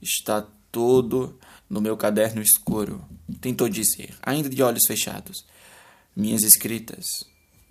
Está 0.00 0.46
todo 0.72 1.38
no 1.68 1.82
meu 1.82 1.98
caderno 1.98 2.40
escuro, 2.40 3.04
tentou 3.42 3.68
dizer, 3.68 4.16
ainda 4.22 4.48
de 4.48 4.62
olhos 4.62 4.86
fechados. 4.86 5.44
Minhas 6.16 6.42
escritas. 6.42 7.04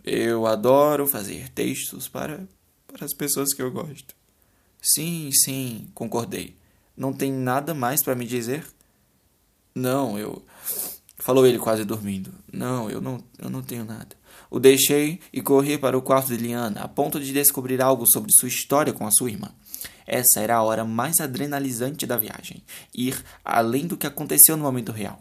Eu 0.04 0.46
adoro 0.46 1.08
fazer 1.08 1.50
textos 1.50 2.08
para 2.08 2.48
para 2.86 3.06
as 3.06 3.13
pessoas 3.16 3.56
que 3.56 3.62
eu 3.62 3.72
gosto. 3.72 4.16
Sim, 4.80 5.32
sim, 5.44 5.89
concordei. 5.96 6.56
Não 6.96 7.12
tem 7.12 7.32
nada 7.32 7.74
mais 7.74 8.04
para 8.04 8.16
me 8.16 8.25
dizer? 8.27 8.66
Não, 9.74 10.18
eu. 10.18 10.46
Falou 11.27 11.46
ele 11.46 11.60
quase 11.60 11.84
dormindo. 11.84 12.31
Não, 12.53 12.89
eu 12.89 13.01
não, 13.01 13.22
eu 13.38 13.50
não 13.50 13.62
tenho 13.62 13.84
nada. 13.84 14.15
O 14.50 14.62
deixei 14.62 15.19
e 15.34 15.41
corri 15.41 15.77
para 15.77 15.98
o 15.98 16.01
quarto 16.01 16.29
de 16.29 16.38
Liana, 16.38 16.79
a 16.79 16.88
ponto 16.88 17.19
de 17.19 17.34
descobrir 17.34 17.81
algo 17.81 18.05
sobre 18.10 18.31
sua 18.31 18.48
história 18.48 18.93
com 18.93 19.05
a 19.05 19.12
sua 19.12 19.29
irmã. 19.29 19.51
Essa 20.05 20.39
era 20.39 20.55
a 20.55 20.63
hora 20.63 20.86
mais 20.86 21.19
adrenalizante 21.19 22.07
da 22.07 22.15
viagem, 22.15 22.63
ir 22.96 23.22
além 23.43 23.88
do 23.88 23.98
que 23.98 24.07
aconteceu 24.07 24.55
no 24.55 24.63
momento 24.63 24.93
real. 24.93 25.19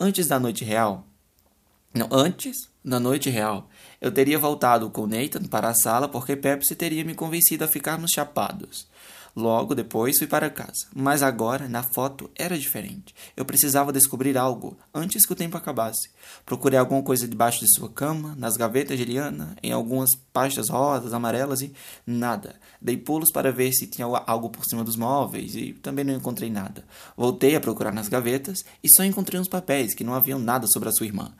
Antes 0.00 0.28
da 0.28 0.40
noite 0.40 0.64
real, 0.64 1.06
não, 1.92 2.08
antes, 2.10 2.56
na 2.82 2.98
noite 2.98 3.28
real, 3.28 3.68
eu 4.00 4.10
teria 4.10 4.38
voltado 4.38 4.88
com 4.88 5.06
Nathan 5.06 5.44
para 5.44 5.68
a 5.68 5.74
sala 5.74 6.08
porque 6.08 6.34
Pepsi 6.36 6.74
teria 6.74 7.04
me 7.04 7.14
convencido 7.14 7.64
a 7.64 7.68
ficarmos 7.68 8.12
chapados. 8.12 8.88
Logo 9.36 9.74
depois 9.74 10.16
fui 10.16 10.28
para 10.28 10.48
casa, 10.48 10.86
mas 10.94 11.20
agora, 11.20 11.68
na 11.68 11.82
foto, 11.82 12.30
era 12.36 12.56
diferente. 12.56 13.12
Eu 13.36 13.44
precisava 13.44 13.92
descobrir 13.92 14.38
algo 14.38 14.78
antes 14.94 15.26
que 15.26 15.32
o 15.32 15.36
tempo 15.36 15.56
acabasse. 15.56 16.08
Procurei 16.46 16.78
alguma 16.78 17.02
coisa 17.02 17.26
debaixo 17.26 17.58
de 17.58 17.74
sua 17.74 17.88
cama, 17.88 18.36
nas 18.38 18.54
gavetas 18.54 18.96
de 18.96 19.04
Liana, 19.04 19.56
em 19.60 19.72
algumas 19.72 20.10
pastas 20.32 20.68
rosas, 20.68 21.12
amarelas 21.12 21.62
e 21.62 21.72
nada. 22.06 22.54
Dei 22.80 22.96
pulos 22.96 23.32
para 23.32 23.50
ver 23.50 23.72
se 23.72 23.88
tinha 23.88 24.06
algo 24.06 24.50
por 24.50 24.64
cima 24.64 24.84
dos 24.84 24.94
móveis 24.94 25.56
e 25.56 25.72
também 25.72 26.04
não 26.04 26.14
encontrei 26.14 26.48
nada. 26.48 26.84
Voltei 27.16 27.56
a 27.56 27.60
procurar 27.60 27.92
nas 27.92 28.08
gavetas 28.08 28.58
e 28.84 28.88
só 28.88 29.02
encontrei 29.02 29.40
uns 29.40 29.48
papéis 29.48 29.94
que 29.94 30.04
não 30.04 30.14
haviam 30.14 30.38
nada 30.38 30.68
sobre 30.72 30.88
a 30.88 30.92
sua 30.92 31.06
irmã. 31.06 31.32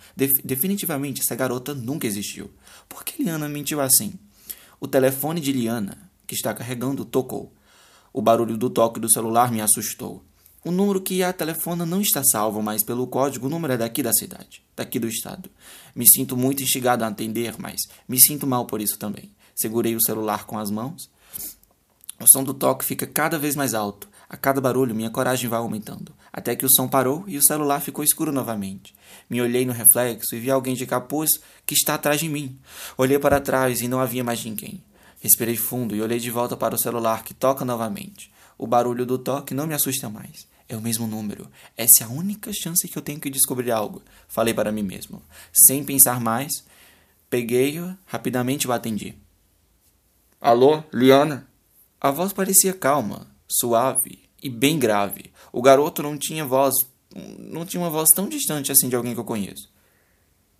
definitivamente 0.42 1.20
essa 1.20 1.36
garota 1.36 1.72
nunca 1.72 2.08
existiu. 2.08 2.50
Por 2.88 3.04
que 3.04 3.22
Liana 3.22 3.48
mentiu 3.48 3.80
assim? 3.80 4.14
O 4.80 4.88
telefone 4.88 5.40
de 5.40 5.52
Liana, 5.52 6.10
que 6.26 6.34
está 6.34 6.52
carregando, 6.52 7.04
tocou. 7.04 7.52
O 8.16 8.22
barulho 8.22 8.56
do 8.56 8.70
toque 8.70 9.00
do 9.00 9.10
celular 9.12 9.50
me 9.50 9.60
assustou. 9.60 10.22
O 10.64 10.70
número 10.70 11.00
que 11.00 11.20
a 11.24 11.32
telefona 11.32 11.84
não 11.84 12.00
está 12.00 12.22
salvo, 12.22 12.62
mas 12.62 12.84
pelo 12.84 13.08
código 13.08 13.48
o 13.48 13.50
número 13.50 13.72
é 13.72 13.76
daqui 13.76 14.04
da 14.04 14.12
cidade, 14.12 14.62
daqui 14.76 15.00
do 15.00 15.08
estado. 15.08 15.50
Me 15.96 16.06
sinto 16.06 16.36
muito 16.36 16.62
instigado 16.62 17.02
a 17.02 17.08
atender, 17.08 17.56
mas 17.58 17.80
me 18.08 18.20
sinto 18.20 18.46
mal 18.46 18.66
por 18.66 18.80
isso 18.80 18.96
também. 19.00 19.32
Segurei 19.52 19.96
o 19.96 20.00
celular 20.00 20.46
com 20.46 20.56
as 20.56 20.70
mãos. 20.70 21.10
O 22.20 22.26
som 22.28 22.44
do 22.44 22.54
toque 22.54 22.84
fica 22.84 23.04
cada 23.04 23.36
vez 23.36 23.56
mais 23.56 23.74
alto. 23.74 24.08
A 24.28 24.36
cada 24.36 24.60
barulho, 24.60 24.94
minha 24.94 25.10
coragem 25.10 25.50
vai 25.50 25.58
aumentando, 25.58 26.14
até 26.32 26.54
que 26.54 26.64
o 26.64 26.70
som 26.70 26.86
parou 26.86 27.24
e 27.26 27.36
o 27.36 27.44
celular 27.44 27.80
ficou 27.80 28.04
escuro 28.04 28.30
novamente. 28.30 28.94
Me 29.28 29.42
olhei 29.42 29.66
no 29.66 29.72
reflexo 29.72 30.36
e 30.36 30.38
vi 30.38 30.52
alguém 30.52 30.76
de 30.76 30.86
capuz 30.86 31.30
que 31.66 31.74
está 31.74 31.94
atrás 31.94 32.20
de 32.20 32.28
mim. 32.28 32.56
Olhei 32.96 33.18
para 33.18 33.40
trás 33.40 33.80
e 33.80 33.88
não 33.88 33.98
havia 33.98 34.22
mais 34.22 34.44
ninguém. 34.44 34.80
Respirei 35.24 35.56
fundo 35.56 35.96
e 35.96 36.02
olhei 36.02 36.18
de 36.18 36.30
volta 36.30 36.54
para 36.54 36.74
o 36.74 36.78
celular 36.78 37.24
que 37.24 37.32
toca 37.32 37.64
novamente. 37.64 38.30
O 38.58 38.66
barulho 38.66 39.06
do 39.06 39.16
toque 39.16 39.54
não 39.54 39.66
me 39.66 39.72
assusta 39.72 40.10
mais. 40.10 40.46
É 40.68 40.76
o 40.76 40.82
mesmo 40.82 41.06
número. 41.06 41.50
Essa 41.74 42.04
é 42.04 42.06
a 42.06 42.10
única 42.10 42.52
chance 42.52 42.86
que 42.86 42.94
eu 42.94 43.00
tenho 43.00 43.18
que 43.18 43.30
descobrir 43.30 43.70
algo. 43.70 44.02
Falei 44.28 44.52
para 44.52 44.70
mim 44.70 44.82
mesmo. 44.82 45.22
Sem 45.50 45.82
pensar 45.82 46.20
mais, 46.20 46.52
peguei-o, 47.30 47.96
rapidamente 48.04 48.68
o 48.68 48.72
atendi. 48.72 49.14
Alô, 50.38 50.84
Liana? 50.92 51.48
A 51.98 52.10
voz 52.10 52.34
parecia 52.34 52.74
calma, 52.74 53.26
suave 53.48 54.28
e 54.42 54.50
bem 54.50 54.78
grave. 54.78 55.32
O 55.50 55.62
garoto 55.62 56.02
não 56.02 56.18
tinha 56.18 56.44
voz, 56.44 56.74
não 57.38 57.64
tinha 57.64 57.82
uma 57.82 57.88
voz 57.88 58.10
tão 58.14 58.28
distante 58.28 58.70
assim 58.70 58.90
de 58.90 58.94
alguém 58.94 59.14
que 59.14 59.20
eu 59.20 59.24
conheço. 59.24 59.72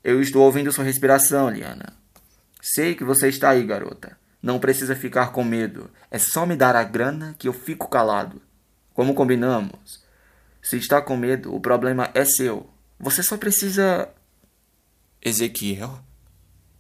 Eu 0.02 0.23
estou 0.23 0.42
ouvindo 0.42 0.73
sua 0.73 0.85
respiração, 0.85 1.50
Liana. 1.50 1.92
Sei 2.62 2.94
que 2.94 3.04
você 3.04 3.28
está 3.28 3.50
aí, 3.50 3.62
garota. 3.62 4.24
Não 4.44 4.58
precisa 4.58 4.94
ficar 4.94 5.32
com 5.32 5.42
medo. 5.42 5.90
É 6.10 6.18
só 6.18 6.44
me 6.44 6.54
dar 6.54 6.76
a 6.76 6.84
grana 6.84 7.34
que 7.38 7.48
eu 7.48 7.52
fico 7.54 7.88
calado. 7.88 8.42
Como 8.92 9.14
combinamos? 9.14 10.04
Se 10.62 10.76
está 10.76 11.00
com 11.00 11.16
medo, 11.16 11.54
o 11.54 11.58
problema 11.58 12.10
é 12.12 12.26
seu. 12.26 12.68
Você 13.00 13.22
só 13.22 13.38
precisa. 13.38 14.06
Ezequiel? 15.22 15.98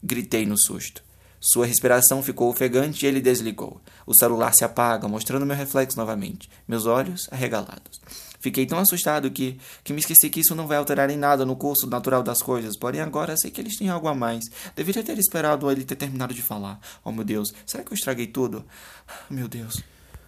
Gritei 0.02 0.44
no 0.44 0.58
susto. 0.58 1.02
Sua 1.40 1.64
respiração 1.64 2.22
ficou 2.22 2.50
ofegante 2.50 3.06
e 3.06 3.08
ele 3.08 3.22
desligou. 3.22 3.80
O 4.06 4.14
celular 4.14 4.52
se 4.52 4.62
apaga, 4.62 5.08
mostrando 5.08 5.46
meu 5.46 5.56
reflexo 5.56 5.96
novamente, 5.96 6.50
meus 6.68 6.84
olhos 6.84 7.26
arregalados. 7.32 7.98
Fiquei 8.44 8.66
tão 8.66 8.78
assustado 8.78 9.30
que, 9.30 9.58
que 9.82 9.90
me 9.94 10.00
esqueci 10.00 10.28
que 10.28 10.40
isso 10.40 10.54
não 10.54 10.66
vai 10.66 10.76
alterar 10.76 11.08
em 11.08 11.16
nada 11.16 11.46
no 11.46 11.56
curso 11.56 11.88
natural 11.88 12.22
das 12.22 12.42
coisas. 12.42 12.76
Porém, 12.76 13.00
agora 13.00 13.34
sei 13.38 13.50
que 13.50 13.58
eles 13.58 13.74
têm 13.78 13.88
algo 13.88 14.06
a 14.06 14.14
mais. 14.14 14.44
Deveria 14.76 15.02
ter 15.02 15.18
esperado 15.18 15.70
ele 15.70 15.82
ter 15.82 15.96
terminado 15.96 16.34
de 16.34 16.42
falar. 16.42 16.78
Oh, 17.02 17.10
meu 17.10 17.24
Deus, 17.24 17.54
será 17.64 17.82
que 17.82 17.90
eu 17.90 17.94
estraguei 17.94 18.26
tudo? 18.26 18.62
Meu 19.30 19.48
Deus. 19.48 19.82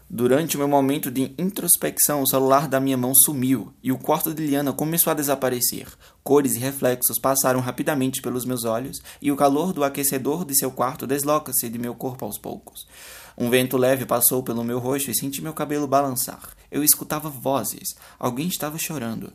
Durante 0.08 0.56
o 0.56 0.58
meu 0.58 0.66
momento 0.66 1.10
de 1.10 1.34
introspecção, 1.36 2.22
o 2.22 2.26
celular 2.26 2.66
da 2.66 2.80
minha 2.80 2.96
mão 2.96 3.12
sumiu 3.14 3.74
e 3.82 3.92
o 3.92 3.98
quarto 3.98 4.32
de 4.32 4.46
Liana 4.46 4.72
começou 4.72 5.10
a 5.10 5.14
desaparecer. 5.14 5.86
Cores 6.24 6.54
e 6.54 6.58
reflexos 6.58 7.18
passaram 7.20 7.60
rapidamente 7.60 8.22
pelos 8.22 8.46
meus 8.46 8.64
olhos 8.64 8.96
e 9.20 9.30
o 9.30 9.36
calor 9.36 9.74
do 9.74 9.84
aquecedor 9.84 10.46
de 10.46 10.56
seu 10.56 10.70
quarto 10.70 11.06
desloca-se 11.06 11.68
de 11.68 11.78
meu 11.78 11.94
corpo 11.94 12.24
aos 12.24 12.38
poucos. 12.38 12.86
Um 13.36 13.50
vento 13.50 13.76
leve 13.76 14.06
passou 14.06 14.42
pelo 14.42 14.64
meu 14.64 14.78
rosto 14.78 15.10
e 15.10 15.14
senti 15.14 15.42
meu 15.42 15.52
cabelo 15.52 15.86
balançar. 15.86 16.56
Eu 16.70 16.82
escutava 16.82 17.28
vozes. 17.28 17.88
Alguém 18.18 18.48
estava 18.48 18.78
chorando. 18.78 19.32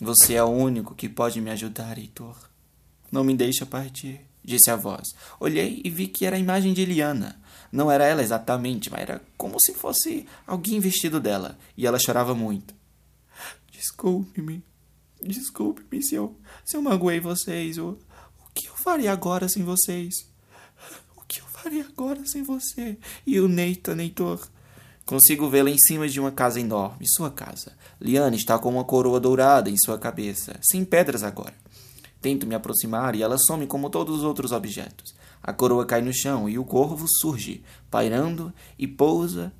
Você 0.00 0.34
é 0.34 0.42
o 0.42 0.48
único 0.48 0.94
que 0.94 1.08
pode 1.08 1.40
me 1.40 1.50
ajudar, 1.50 1.98
Heitor. 1.98 2.36
Não 3.10 3.24
me 3.24 3.34
deixa 3.34 3.64
partir, 3.64 4.20
disse 4.44 4.70
a 4.70 4.76
voz. 4.76 5.08
Olhei 5.40 5.80
e 5.84 5.90
vi 5.90 6.08
que 6.08 6.26
era 6.26 6.36
a 6.36 6.38
imagem 6.38 6.72
de 6.72 6.82
Eliana. 6.82 7.40
Não 7.70 7.90
era 7.90 8.04
ela 8.04 8.22
exatamente, 8.22 8.90
mas 8.90 9.02
era 9.02 9.22
como 9.36 9.56
se 9.60 9.74
fosse 9.74 10.26
alguém 10.46 10.80
vestido 10.80 11.20
dela. 11.20 11.58
E 11.76 11.86
ela 11.86 11.98
chorava 11.98 12.34
muito. 12.34 12.74
Desculpe-me. 13.70 14.64
Desculpe-me 15.22 16.02
se 16.02 16.14
eu, 16.14 16.36
se 16.64 16.76
eu 16.76 16.82
magoei 16.82 17.20
vocês. 17.20 17.78
O, 17.78 17.90
o 17.90 18.50
que 18.54 18.68
eu 18.68 18.74
faria 18.76 19.12
agora 19.12 19.48
sem 19.48 19.62
vocês? 19.62 20.27
Faria 21.68 21.86
agora 21.86 22.24
sem 22.24 22.42
você? 22.42 22.96
E 23.26 23.38
o 23.38 23.46
Neita, 23.46 23.94
Neitor? 23.94 24.48
Consigo 25.04 25.50
vê-la 25.50 25.68
em 25.68 25.76
cima 25.78 26.08
de 26.08 26.18
uma 26.18 26.32
casa 26.32 26.58
enorme, 26.58 27.06
sua 27.06 27.30
casa. 27.30 27.72
Liane 28.00 28.38
está 28.38 28.58
com 28.58 28.70
uma 28.70 28.84
coroa 28.84 29.20
dourada 29.20 29.68
em 29.68 29.76
sua 29.76 29.98
cabeça, 29.98 30.58
sem 30.62 30.82
pedras 30.82 31.22
agora. 31.22 31.54
Tento 32.22 32.46
me 32.46 32.54
aproximar 32.54 33.14
e 33.14 33.22
ela 33.22 33.36
some 33.38 33.66
como 33.66 33.90
todos 33.90 34.18
os 34.18 34.24
outros 34.24 34.50
objetos. 34.50 35.14
A 35.42 35.52
coroa 35.52 35.84
cai 35.84 36.00
no 36.00 36.12
chão 36.12 36.48
e 36.48 36.58
o 36.58 36.64
corvo 36.64 37.06
surge, 37.20 37.62
pairando 37.90 38.52
e 38.78 38.86
pousa 38.88 39.52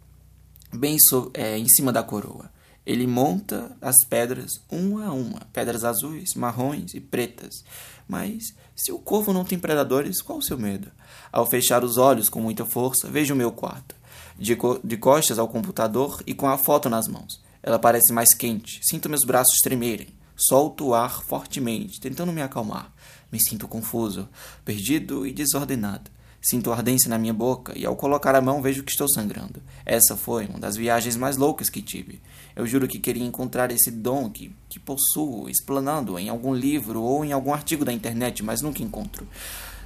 bem 0.73 0.99
so 0.99 1.31
é, 1.35 1.59
em 1.59 1.69
cima 1.69 1.93
da 1.93 2.03
coroa. 2.03 2.50
Ele 2.88 3.07
monta 3.07 3.76
as 3.83 3.97
pedras 4.09 4.50
uma 4.71 5.09
a 5.09 5.12
uma, 5.12 5.40
pedras 5.52 5.85
azuis, 5.85 6.30
marrons 6.35 6.95
e 6.95 7.00
pretas. 7.00 7.62
Mas 8.09 8.54
se 8.75 8.90
o 8.90 8.99
corvo 8.99 9.30
não 9.30 9.45
tem 9.45 9.59
predadores, 9.59 10.23
qual 10.23 10.38
o 10.38 10.42
seu 10.42 10.57
medo? 10.57 10.90
Ao 11.30 11.45
fechar 11.45 11.85
os 11.85 11.99
olhos 11.99 12.30
com 12.30 12.40
muita 12.40 12.64
força, 12.64 13.07
vejo 13.07 13.35
o 13.35 13.37
meu 13.37 13.52
quarto, 13.52 13.95
de, 14.38 14.57
co 14.57 14.80
de 14.83 14.97
costas 14.97 15.38
ao 15.38 15.49
computador 15.49 16.23
e 16.26 16.33
com 16.33 16.49
a 16.49 16.57
foto 16.57 16.88
nas 16.88 17.07
mãos. 17.07 17.42
Ela 17.62 17.78
parece 17.78 18.11
mais 18.11 18.33
quente, 18.33 18.80
sinto 18.83 19.11
meus 19.11 19.23
braços 19.23 19.59
tremerem. 19.62 20.09
Solto 20.35 20.87
o 20.87 20.95
ar 20.95 21.23
fortemente, 21.25 22.00
tentando 22.00 22.33
me 22.33 22.40
acalmar. 22.40 22.90
Me 23.30 23.38
sinto 23.38 23.68
confuso, 23.68 24.26
perdido 24.64 25.26
e 25.26 25.33
desordenado. 25.35 26.11
Sinto 26.40 26.73
ardência 26.73 27.11
na 27.11 27.18
minha 27.18 27.35
boca 27.35 27.76
e 27.76 27.85
ao 27.85 27.97
colocar 27.97 28.35
a 28.35 28.40
mão 28.40 28.62
vejo 28.62 28.83
que 28.83 28.92
estou 28.92 29.09
sangrando. 29.11 29.61
Essa 29.85 30.16
foi 30.16 30.47
uma 30.47 30.59
das 30.59 30.76
viagens 30.76 31.16
mais 31.16 31.37
loucas 31.37 31.68
que 31.68 31.83
tive. 31.83 32.23
Eu 32.59 32.67
juro 32.67 32.88
que 32.88 32.99
queria 32.99 33.23
encontrar 33.25 33.71
esse 33.71 33.88
dom 33.88 34.29
que, 34.29 34.53
que 34.69 34.81
possuo, 34.81 35.49
explanando 35.49 36.19
em 36.19 36.29
algum 36.29 36.53
livro 36.53 37.00
ou 37.00 37.25
em 37.25 37.31
algum 37.33 37.55
artigo 37.55 37.85
da 37.85 37.93
internet, 37.93 38.43
mas 38.43 38.61
nunca 38.61 38.83
encontro. 38.83 39.29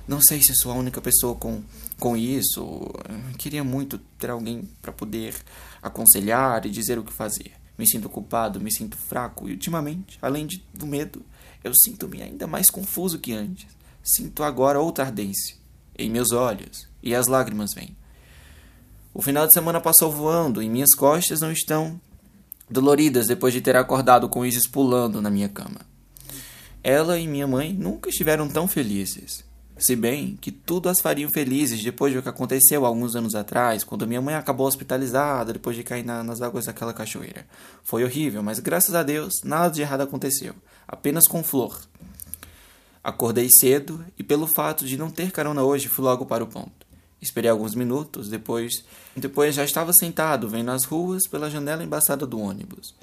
Não 0.09 0.23
sei 0.23 0.41
se 0.41 0.55
sou 0.57 0.73
a 0.73 0.75
única 0.75 0.99
pessoa 0.99 1.35
com, 1.35 1.63
com 2.01 2.17
isso. 2.17 2.91
Queria 3.37 3.63
muito 3.63 3.99
ter 4.19 4.31
alguém 4.31 4.67
para 4.81 4.91
poder 4.91 5.35
aconselhar 5.83 6.65
e 6.65 6.71
dizer 6.71 6.99
o 6.99 7.05
que 7.05 7.13
fazer. 7.13 7.53
Me 7.77 7.87
sinto 7.87 8.09
culpado, 8.09 8.59
me 8.59 8.73
sinto 8.73 8.97
fraco 8.97 9.51
e 9.51 9.53
ultimamente, 9.53 10.19
além 10.23 10.47
de, 10.47 10.65
do 10.73 10.87
medo, 10.87 11.23
eu 11.63 11.75
sinto-me 11.75 12.23
ainda 12.23 12.47
mais 12.47 12.71
confuso 12.71 13.19
que 13.19 13.35
antes. 13.35 13.67
Sinto 14.03 14.43
agora 14.43 14.81
outra 14.81 15.05
ardência 15.05 15.57
em 15.99 16.09
meus 16.09 16.33
olhos, 16.33 16.89
e 17.03 17.15
as 17.15 17.27
lágrimas 17.27 17.75
vêm. 17.75 17.95
O 19.13 19.21
final 19.21 19.47
de 19.47 19.53
semana 19.53 19.79
passou 19.79 20.11
voando 20.11 20.63
e 20.63 20.71
minhas 20.71 20.95
costas 20.95 21.43
não 21.43 21.53
estão 21.53 22.01
doloridas 22.73 23.27
depois 23.29 23.55
de 23.55 23.61
ter 23.61 23.77
acordado 23.77 24.29
com 24.29 24.45
Isis 24.45 24.67
pulando 24.67 25.23
na 25.23 25.31
minha 25.31 25.49
cama. 25.49 25.81
Ela 26.83 27.19
e 27.19 27.29
minha 27.29 27.47
mãe 27.47 27.73
nunca 27.73 28.11
estiveram 28.11 28.49
tão 28.49 28.67
felizes. 28.67 29.45
Se 29.79 29.97
bem 29.97 30.37
que 30.41 30.51
tudo 30.51 30.89
as 30.89 31.01
fariam 31.01 31.31
felizes 31.33 31.83
depois 31.83 32.15
do 32.15 32.23
que 32.23 32.29
aconteceu 32.29 32.85
alguns 32.85 33.17
anos 33.17 33.35
atrás, 33.35 33.85
quando 33.85 34.07
minha 34.07 34.21
mãe 34.21 34.35
acabou 34.35 34.67
hospitalizada 34.67 35.53
depois 35.53 35.77
de 35.77 35.83
cair 35.83 36.05
na, 36.05 36.23
nas 36.23 36.41
águas 36.41 36.67
daquela 36.67 36.93
cachoeira. 36.93 37.47
Foi 37.83 38.05
horrível, 38.05 38.43
mas 38.43 38.59
graças 38.59 38.95
a 38.95 39.03
Deus 39.03 39.33
nada 39.45 39.75
de 39.75 39.83
errado 39.83 40.03
aconteceu. 40.03 40.55
Apenas 40.87 41.27
com 41.27 41.43
Flor. 41.43 41.81
Acordei 43.03 43.49
cedo 43.51 44.05
e, 44.17 44.23
pelo 44.23 44.47
fato 44.47 44.85
de 44.85 44.97
não 44.97 45.11
ter 45.11 45.33
carona 45.33 45.63
hoje, 45.65 45.89
fui 45.89 46.05
logo 46.05 46.27
para 46.27 46.45
o 46.45 46.47
ponto. 46.47 46.87
Esperei 47.23 47.49
alguns 47.49 47.77
minutos, 47.77 48.29
depois, 48.29 48.85
depois 49.15 49.55
já 49.55 49.63
estava 49.63 49.93
sentado, 49.93 50.49
vendo 50.49 50.73
as 50.73 50.83
ruas 50.83 51.29
pela 51.29 51.49
janela 51.49 51.85
embaçada 51.85 52.27
do 52.27 52.41
ônibus. 52.41 52.97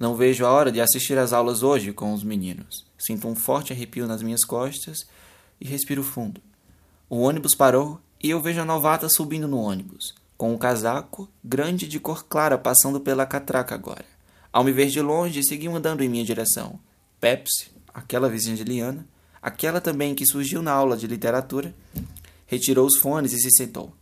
Não 0.00 0.16
vejo 0.16 0.46
a 0.46 0.50
hora 0.50 0.72
de 0.72 0.80
assistir 0.80 1.18
às 1.18 1.34
aulas 1.34 1.62
hoje 1.62 1.92
com 1.92 2.14
os 2.14 2.24
meninos. 2.24 2.86
Sinto 2.98 3.28
um 3.28 3.34
forte 3.34 3.74
arrepio 3.74 4.06
nas 4.06 4.22
minhas 4.22 4.42
costas 4.42 5.06
e 5.60 5.68
respiro 5.68 6.02
fundo. 6.02 6.40
O 7.10 7.18
ônibus 7.18 7.54
parou 7.54 8.00
e 8.22 8.30
eu 8.30 8.40
vejo 8.40 8.60
a 8.60 8.64
novata 8.64 9.06
subindo 9.08 9.46
no 9.46 9.58
ônibus, 9.58 10.14
com 10.36 10.52
um 10.52 10.58
casaco 10.58 11.28
grande 11.44 11.86
de 11.86 12.00
cor 12.00 12.24
clara 12.24 12.56
passando 12.56 12.98
pela 13.00 13.26
catraca 13.26 13.74
agora. 13.74 14.04
Ao 14.50 14.64
me 14.64 14.72
ver 14.72 14.86
de 14.86 15.02
longe, 15.02 15.44
seguiu 15.44 15.76
andando 15.76 16.02
em 16.02 16.08
minha 16.08 16.24
direção. 16.24 16.80
Pepsi, 17.20 17.70
aquela 17.92 18.30
vizinha 18.30 18.56
de 18.56 18.64
Liana, 18.64 19.06
aquela 19.42 19.80
também 19.80 20.14
que 20.14 20.26
surgiu 20.26 20.62
na 20.62 20.72
aula 20.72 20.96
de 20.96 21.06
literatura, 21.06 21.74
retirou 22.48 22.86
os 22.86 22.96
fones 22.98 23.32
e 23.32 23.38
se 23.38 23.50
sentou. 23.50 23.94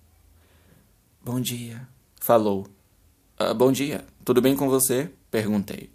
Bom 1.22 1.40
dia, 1.40 1.86
falou. 2.20 2.66
Ah, 3.36 3.52
bom 3.52 3.70
dia, 3.70 4.06
tudo 4.24 4.40
bem 4.40 4.56
com 4.56 4.70
você? 4.70 5.10
perguntei. 5.30 5.90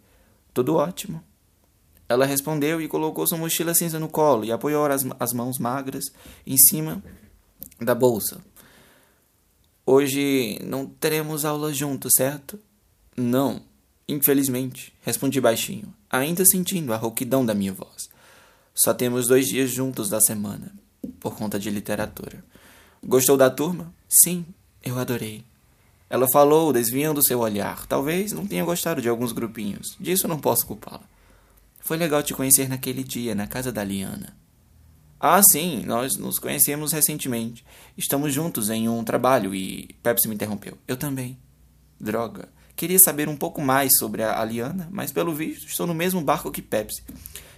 Tudo 0.54 0.76
ótimo. 0.76 1.24
Ela 2.08 2.26
respondeu 2.26 2.82
e 2.82 2.90
colocou 2.90 3.26
sua 3.26 3.38
mochila 3.38 3.74
cinza 3.74 3.98
no 3.98 4.10
colo 4.10 4.44
e 4.44 4.52
apoiou 4.52 4.86
as, 4.86 5.04
as 5.18 5.32
mãos 5.32 5.58
magras 5.58 6.04
em 6.46 6.58
cima 6.58 7.02
da 7.80 7.96
bolsa. 7.96 8.42
Hoje 9.86 10.60
não 10.62 10.86
teremos 10.86 11.46
aula 11.46 11.74
juntos, 11.74 12.12
certo? 12.18 12.60
Não, 13.16 13.62
infelizmente, 14.08 14.94
respondi 15.02 15.40
baixinho, 15.40 15.94
ainda 16.10 16.46
sentindo 16.46 16.94
a 16.94 16.98
rouquidão 16.98 17.46
da 17.46 17.54
minha 17.54 17.74
voz. 17.74 18.10
Só 18.76 18.94
temos 18.94 19.28
dois 19.28 19.48
dias 19.48 19.72
juntos 19.72 20.10
da 20.10 20.20
semana, 20.20 20.74
por 21.22 21.36
conta 21.36 21.58
de 21.58 21.70
literatura. 21.70 22.44
Gostou 23.02 23.38
da 23.38 23.50
turma? 23.50 23.94
Sim, 24.10 24.46
eu 24.84 25.00
adorei. 25.00 25.46
Ela 26.10 26.28
falou, 26.34 26.74
desviando 26.74 27.26
seu 27.26 27.40
olhar. 27.40 27.86
Talvez 27.86 28.34
não 28.34 28.46
tenha 28.46 28.66
gostado 28.66 29.02
de 29.02 29.08
alguns 29.08 29.32
grupinhos. 29.32 29.96
Disso 29.98 30.28
não 30.28 30.38
posso 30.38 30.68
culpá-la. 30.68 31.04
Foi 31.80 31.96
legal 31.96 32.22
te 32.22 32.34
conhecer 32.34 32.68
naquele 32.68 33.04
dia, 33.04 33.34
na 33.34 33.48
casa 33.48 33.72
da 33.72 33.84
Liana. 33.84 34.36
Ah, 35.20 35.42
sim, 35.52 35.84
nós 35.86 36.18
nos 36.18 36.38
conhecemos 36.40 36.92
recentemente. 36.92 37.64
Estamos 37.98 38.34
juntos 38.34 38.70
em 38.70 38.90
um 38.90 39.04
trabalho 39.04 39.54
e. 39.56 39.96
Pepsi 40.04 40.28
me 40.28 40.36
interrompeu. 40.36 40.78
Eu 40.88 40.98
também. 40.98 41.38
Droga. 42.00 42.50
Queria 42.76 43.00
saber 43.00 43.30
um 43.30 43.38
pouco 43.38 43.62
mais 43.62 43.92
sobre 44.00 44.24
a 44.24 44.44
Liana, 44.44 44.90
mas 44.92 45.12
pelo 45.12 45.34
visto 45.34 45.68
estou 45.68 45.86
no 45.86 45.94
mesmo 45.94 46.20
barco 46.22 46.52
que 46.52 46.62
Pepsi. 46.62 47.04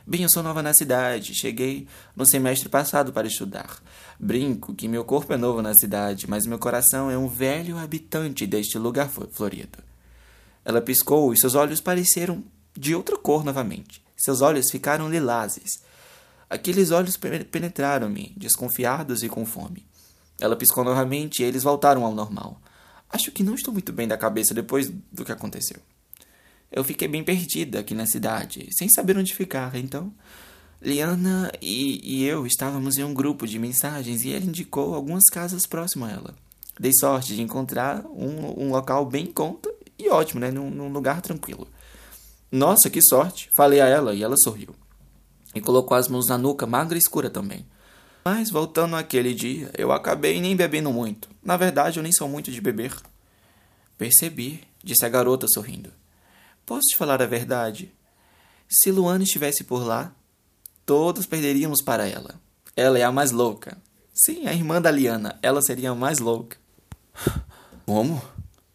Bem, 0.05 0.23
eu 0.23 0.29
sou 0.29 0.43
nova 0.43 0.61
na 0.61 0.73
cidade, 0.73 1.33
cheguei 1.33 1.87
no 2.13 2.25
semestre 2.25 2.67
passado 2.67 3.13
para 3.13 3.25
estudar. 3.25 3.81
Brinco 4.19 4.75
que 4.75 4.85
meu 4.85 5.05
corpo 5.05 5.31
é 5.31 5.37
novo 5.37 5.61
na 5.61 5.73
cidade, 5.73 6.29
mas 6.29 6.45
meu 6.45 6.59
coração 6.59 7.09
é 7.09 7.17
um 7.17 7.29
velho 7.29 7.77
habitante 7.77 8.45
deste 8.45 8.77
lugar 8.77 9.09
florido. 9.09 9.79
Ela 10.65 10.81
piscou 10.81 11.31
e 11.31 11.39
seus 11.39 11.55
olhos 11.55 11.79
pareceram 11.79 12.43
de 12.77 12.93
outra 12.93 13.17
cor 13.17 13.45
novamente. 13.45 14.03
Seus 14.17 14.41
olhos 14.41 14.69
ficaram 14.69 15.09
lilazes. 15.09 15.81
Aqueles 16.49 16.91
olhos 16.91 17.15
penetraram-me, 17.49 18.33
desconfiados 18.35 19.23
e 19.23 19.29
com 19.29 19.45
fome. 19.45 19.85
Ela 20.37 20.57
piscou 20.57 20.83
novamente 20.83 21.41
e 21.41 21.45
eles 21.45 21.63
voltaram 21.63 22.03
ao 22.03 22.13
normal. 22.13 22.61
Acho 23.09 23.31
que 23.31 23.41
não 23.41 23.55
estou 23.55 23.73
muito 23.73 23.93
bem 23.93 24.05
da 24.05 24.17
cabeça 24.17 24.53
depois 24.53 24.91
do 25.11 25.23
que 25.23 25.31
aconteceu. 25.31 25.77
Eu 26.75 26.83
fiquei 26.83 27.07
bem 27.07 27.23
perdida 27.23 27.79
aqui 27.79 27.93
na 27.93 28.07
cidade, 28.07 28.67
sem 28.71 28.89
saber 28.89 29.15
onde 29.15 29.35
ficar, 29.35 29.75
então. 29.75 30.11
Liana 30.81 31.51
e, 31.61 32.01
e 32.03 32.25
eu 32.25 32.47
estávamos 32.47 32.97
em 32.97 33.03
um 33.03 33.13
grupo 33.13 33.45
de 33.45 33.59
mensagens 33.59 34.23
e 34.23 34.33
ela 34.33 34.43
indicou 34.43 34.95
algumas 34.95 35.23
casas 35.31 35.67
próximas 35.67 36.09
a 36.09 36.13
ela. 36.13 36.35
Dei 36.79 36.91
sorte 36.99 37.35
de 37.35 37.43
encontrar 37.43 38.03
um, 38.07 38.65
um 38.65 38.71
local 38.71 39.05
bem 39.05 39.25
em 39.25 39.31
conta 39.31 39.71
e 39.99 40.09
ótimo, 40.09 40.41
né? 40.41 40.49
Num, 40.49 40.71
num 40.71 40.91
lugar 40.91 41.21
tranquilo. 41.21 41.67
Nossa, 42.51 42.89
que 42.89 43.01
sorte! 43.03 43.49
Falei 43.55 43.79
a 43.79 43.87
ela 43.87 44.15
e 44.15 44.23
ela 44.23 44.35
sorriu. 44.37 44.75
e 45.53 45.61
colocou 45.61 45.95
as 45.95 46.07
mãos 46.07 46.27
na 46.27 46.39
nuca 46.39 46.65
magra 46.65 46.97
e 46.97 46.99
escura 46.99 47.29
também. 47.29 47.65
Mas 48.25 48.49
voltando 48.49 48.95
àquele 48.95 49.33
dia, 49.33 49.69
eu 49.77 49.91
acabei 49.91 50.41
nem 50.41 50.55
bebendo 50.55 50.91
muito. 50.91 51.29
Na 51.43 51.55
verdade, 51.55 51.99
eu 51.99 52.03
nem 52.03 52.11
sou 52.11 52.27
muito 52.27 52.51
de 52.51 52.59
beber. 52.59 52.95
Percebi, 53.95 54.61
disse 54.83 55.05
a 55.05 55.09
garota 55.09 55.45
sorrindo. 55.47 55.91
Posso 56.65 56.87
te 56.89 56.97
falar 56.97 57.21
a 57.21 57.25
verdade? 57.25 57.93
Se 58.69 58.91
Luana 58.91 59.23
estivesse 59.23 59.63
por 59.63 59.85
lá, 59.85 60.15
todos 60.85 61.25
perderíamos 61.25 61.81
para 61.83 62.07
ela. 62.07 62.39
Ela 62.75 62.97
é 62.97 63.03
a 63.03 63.11
mais 63.11 63.31
louca. 63.31 63.77
Sim, 64.13 64.47
a 64.47 64.53
irmã 64.53 64.81
da 64.81 64.89
Liana. 64.89 65.37
Ela 65.41 65.61
seria 65.61 65.91
a 65.91 65.95
mais 65.95 66.19
louca. 66.19 66.57
Como? 67.85 68.21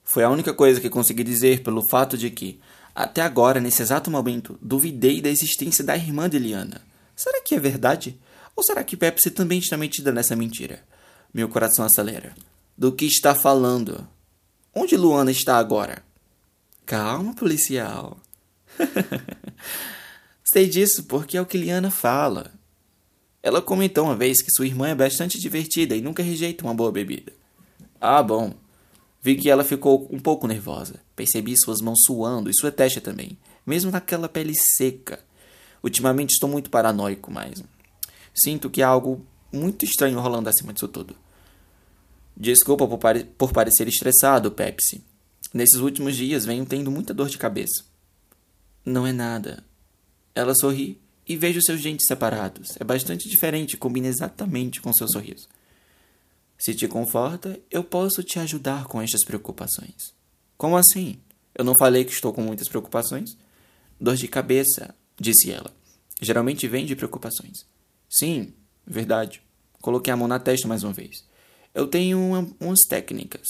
Foi 0.04 0.22
a 0.22 0.30
única 0.30 0.52
coisa 0.52 0.80
que 0.80 0.90
consegui 0.90 1.24
dizer 1.24 1.62
pelo 1.62 1.82
fato 1.88 2.16
de 2.16 2.30
que, 2.30 2.60
até 2.94 3.22
agora, 3.22 3.60
nesse 3.60 3.82
exato 3.82 4.10
momento, 4.10 4.58
duvidei 4.60 5.20
da 5.20 5.28
existência 5.28 5.84
da 5.84 5.96
irmã 5.96 6.28
de 6.28 6.38
Liana. 6.38 6.80
Será 7.16 7.42
que 7.42 7.54
é 7.54 7.60
verdade? 7.60 8.18
Ou 8.54 8.62
será 8.62 8.84
que 8.84 8.96
Pepsi 8.96 9.30
também 9.30 9.58
está 9.58 9.76
metida 9.76 10.12
nessa 10.12 10.36
mentira? 10.36 10.82
Meu 11.32 11.48
coração 11.48 11.84
acelera. 11.84 12.34
Do 12.76 12.92
que 12.92 13.06
está 13.06 13.34
falando? 13.34 14.06
Onde 14.74 14.96
Luana 14.96 15.30
está 15.30 15.58
agora? 15.58 16.02
Calma, 16.88 17.34
policial. 17.34 18.18
Sei 20.42 20.66
disso 20.66 21.04
porque 21.04 21.36
é 21.36 21.40
o 21.42 21.44
que 21.44 21.58
Liana 21.58 21.90
fala. 21.90 22.50
Ela 23.42 23.60
comentou 23.60 24.06
uma 24.06 24.16
vez 24.16 24.40
que 24.40 24.50
sua 24.50 24.66
irmã 24.66 24.88
é 24.88 24.94
bastante 24.94 25.38
divertida 25.38 25.94
e 25.94 26.00
nunca 26.00 26.22
rejeita 26.22 26.64
uma 26.64 26.72
boa 26.72 26.90
bebida. 26.90 27.30
Ah, 28.00 28.22
bom. 28.22 28.54
Vi 29.20 29.36
que 29.36 29.50
ela 29.50 29.64
ficou 29.64 30.08
um 30.10 30.18
pouco 30.18 30.46
nervosa. 30.46 30.98
Percebi 31.14 31.54
suas 31.58 31.82
mãos 31.82 31.98
suando 32.06 32.48
e 32.48 32.54
sua 32.54 32.72
testa 32.72 33.02
também, 33.02 33.36
mesmo 33.66 33.90
naquela 33.90 34.26
pele 34.26 34.54
seca. 34.54 35.22
Ultimamente 35.82 36.30
estou 36.30 36.48
muito 36.48 36.70
paranoico, 36.70 37.30
mas 37.30 37.62
sinto 38.34 38.70
que 38.70 38.80
há 38.80 38.88
algo 38.88 39.26
muito 39.52 39.84
estranho 39.84 40.18
rolando 40.20 40.48
acima 40.48 40.72
disso 40.72 40.88
tudo. 40.88 41.14
Desculpa 42.34 42.88
por, 42.88 42.96
pare 42.96 43.24
por 43.24 43.52
parecer 43.52 43.86
estressado, 43.88 44.50
Pepsi. 44.50 45.04
Nesses 45.52 45.76
últimos 45.76 46.16
dias 46.16 46.44
venho 46.44 46.66
tendo 46.66 46.90
muita 46.90 47.14
dor 47.14 47.28
de 47.28 47.38
cabeça. 47.38 47.84
Não 48.84 49.06
é 49.06 49.12
nada. 49.12 49.64
Ela 50.34 50.54
sorri 50.54 51.00
e 51.26 51.36
vejo 51.36 51.60
seus 51.62 51.82
dentes 51.82 52.06
separados. 52.06 52.76
É 52.78 52.84
bastante 52.84 53.28
diferente 53.28 53.76
combina 53.76 54.08
exatamente 54.08 54.80
com 54.80 54.92
seu 54.92 55.08
sorriso. 55.08 55.48
Se 56.58 56.74
te 56.74 56.88
conforta, 56.88 57.58
eu 57.70 57.84
posso 57.84 58.22
te 58.22 58.38
ajudar 58.38 58.86
com 58.86 59.00
estas 59.00 59.24
preocupações. 59.24 60.12
Como 60.56 60.76
assim? 60.76 61.18
Eu 61.54 61.64
não 61.64 61.74
falei 61.78 62.04
que 62.04 62.12
estou 62.12 62.32
com 62.32 62.42
muitas 62.42 62.68
preocupações? 62.68 63.30
Dor 64.00 64.16
de 64.16 64.28
cabeça, 64.28 64.94
disse 65.18 65.50
ela. 65.50 65.72
Geralmente 66.20 66.66
vem 66.66 66.84
de 66.84 66.96
preocupações. 66.96 67.66
Sim, 68.08 68.52
verdade. 68.86 69.40
Coloquei 69.80 70.12
a 70.12 70.16
mão 70.16 70.26
na 70.26 70.40
testa 70.40 70.66
mais 70.66 70.82
uma 70.82 70.92
vez. 70.92 71.24
Eu 71.74 71.86
tenho 71.86 72.18
uma, 72.18 72.48
umas 72.60 72.80
técnicas 72.88 73.46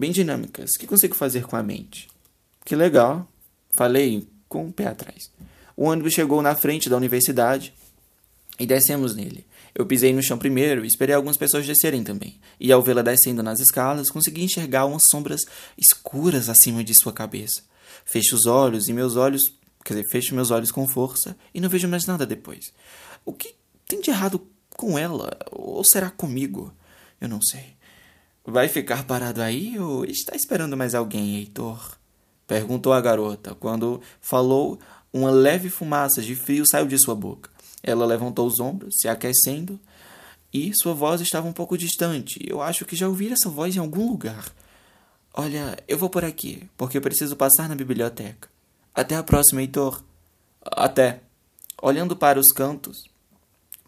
bem 0.00 0.10
dinâmicas 0.10 0.70
que 0.78 0.86
consigo 0.86 1.14
fazer 1.14 1.44
com 1.44 1.56
a 1.56 1.62
mente. 1.62 2.08
Que 2.64 2.74
legal. 2.74 3.30
Falei 3.68 4.26
com 4.48 4.66
o 4.66 4.72
pé 4.72 4.86
atrás. 4.86 5.30
O 5.76 5.84
ônibus 5.84 6.14
chegou 6.14 6.40
na 6.40 6.54
frente 6.54 6.88
da 6.88 6.96
universidade 6.96 7.74
e 8.58 8.66
descemos 8.66 9.14
nele. 9.14 9.46
Eu 9.74 9.84
pisei 9.84 10.14
no 10.14 10.22
chão 10.22 10.38
primeiro 10.38 10.84
e 10.84 10.88
esperei 10.88 11.14
algumas 11.14 11.36
pessoas 11.36 11.66
descerem 11.66 12.02
também. 12.02 12.40
E 12.58 12.72
ao 12.72 12.82
vê-la 12.82 13.02
descendo 13.02 13.42
nas 13.42 13.60
escadas, 13.60 14.08
consegui 14.08 14.42
enxergar 14.42 14.86
umas 14.86 15.02
sombras 15.10 15.42
escuras 15.76 16.48
acima 16.48 16.82
de 16.82 16.94
sua 16.94 17.12
cabeça. 17.12 17.62
Fecho 18.06 18.34
os 18.36 18.46
olhos 18.46 18.88
e 18.88 18.94
meus 18.94 19.16
olhos. 19.16 19.42
Quer 19.84 19.94
dizer, 19.94 20.08
fecho 20.10 20.34
meus 20.34 20.50
olhos 20.50 20.70
com 20.70 20.88
força 20.88 21.36
e 21.52 21.60
não 21.60 21.68
vejo 21.68 21.86
mais 21.86 22.06
nada 22.06 22.24
depois. 22.24 22.72
O 23.22 23.34
que 23.34 23.54
tem 23.86 24.00
de 24.00 24.08
errado 24.08 24.40
com 24.70 24.98
ela? 24.98 25.38
Ou 25.52 25.84
será 25.84 26.10
comigo? 26.10 26.72
Eu 27.20 27.28
não 27.28 27.42
sei. 27.42 27.78
Vai 28.44 28.68
ficar 28.68 29.04
parado 29.04 29.42
aí 29.42 29.78
ou 29.78 30.04
está 30.04 30.34
esperando 30.34 30.76
mais 30.76 30.94
alguém, 30.94 31.36
Heitor? 31.36 31.98
Perguntou 32.46 32.92
a 32.92 33.00
garota. 33.00 33.54
Quando 33.54 34.00
falou, 34.20 34.78
uma 35.12 35.30
leve 35.30 35.68
fumaça 35.68 36.22
de 36.22 36.34
frio 36.34 36.64
saiu 36.66 36.86
de 36.86 36.98
sua 36.98 37.14
boca. 37.14 37.50
Ela 37.82 38.06
levantou 38.06 38.46
os 38.46 38.58
ombros, 38.58 38.96
se 39.00 39.08
aquecendo, 39.08 39.78
e 40.52 40.72
sua 40.74 40.94
voz 40.94 41.20
estava 41.20 41.46
um 41.46 41.52
pouco 41.52 41.78
distante. 41.78 42.40
Eu 42.44 42.60
acho 42.60 42.84
que 42.84 42.96
já 42.96 43.08
ouvi 43.08 43.32
essa 43.32 43.48
voz 43.48 43.76
em 43.76 43.78
algum 43.78 44.08
lugar. 44.08 44.52
Olha, 45.32 45.78
eu 45.86 45.96
vou 45.96 46.10
por 46.10 46.24
aqui, 46.24 46.68
porque 46.76 46.98
eu 46.98 47.02
preciso 47.02 47.36
passar 47.36 47.68
na 47.68 47.74
biblioteca. 47.74 48.48
Até 48.94 49.16
a 49.16 49.22
próxima, 49.22 49.60
Heitor. 49.60 50.02
Até. 50.62 51.20
Olhando 51.80 52.16
para 52.16 52.38
os 52.38 52.52
cantos, 52.52 53.04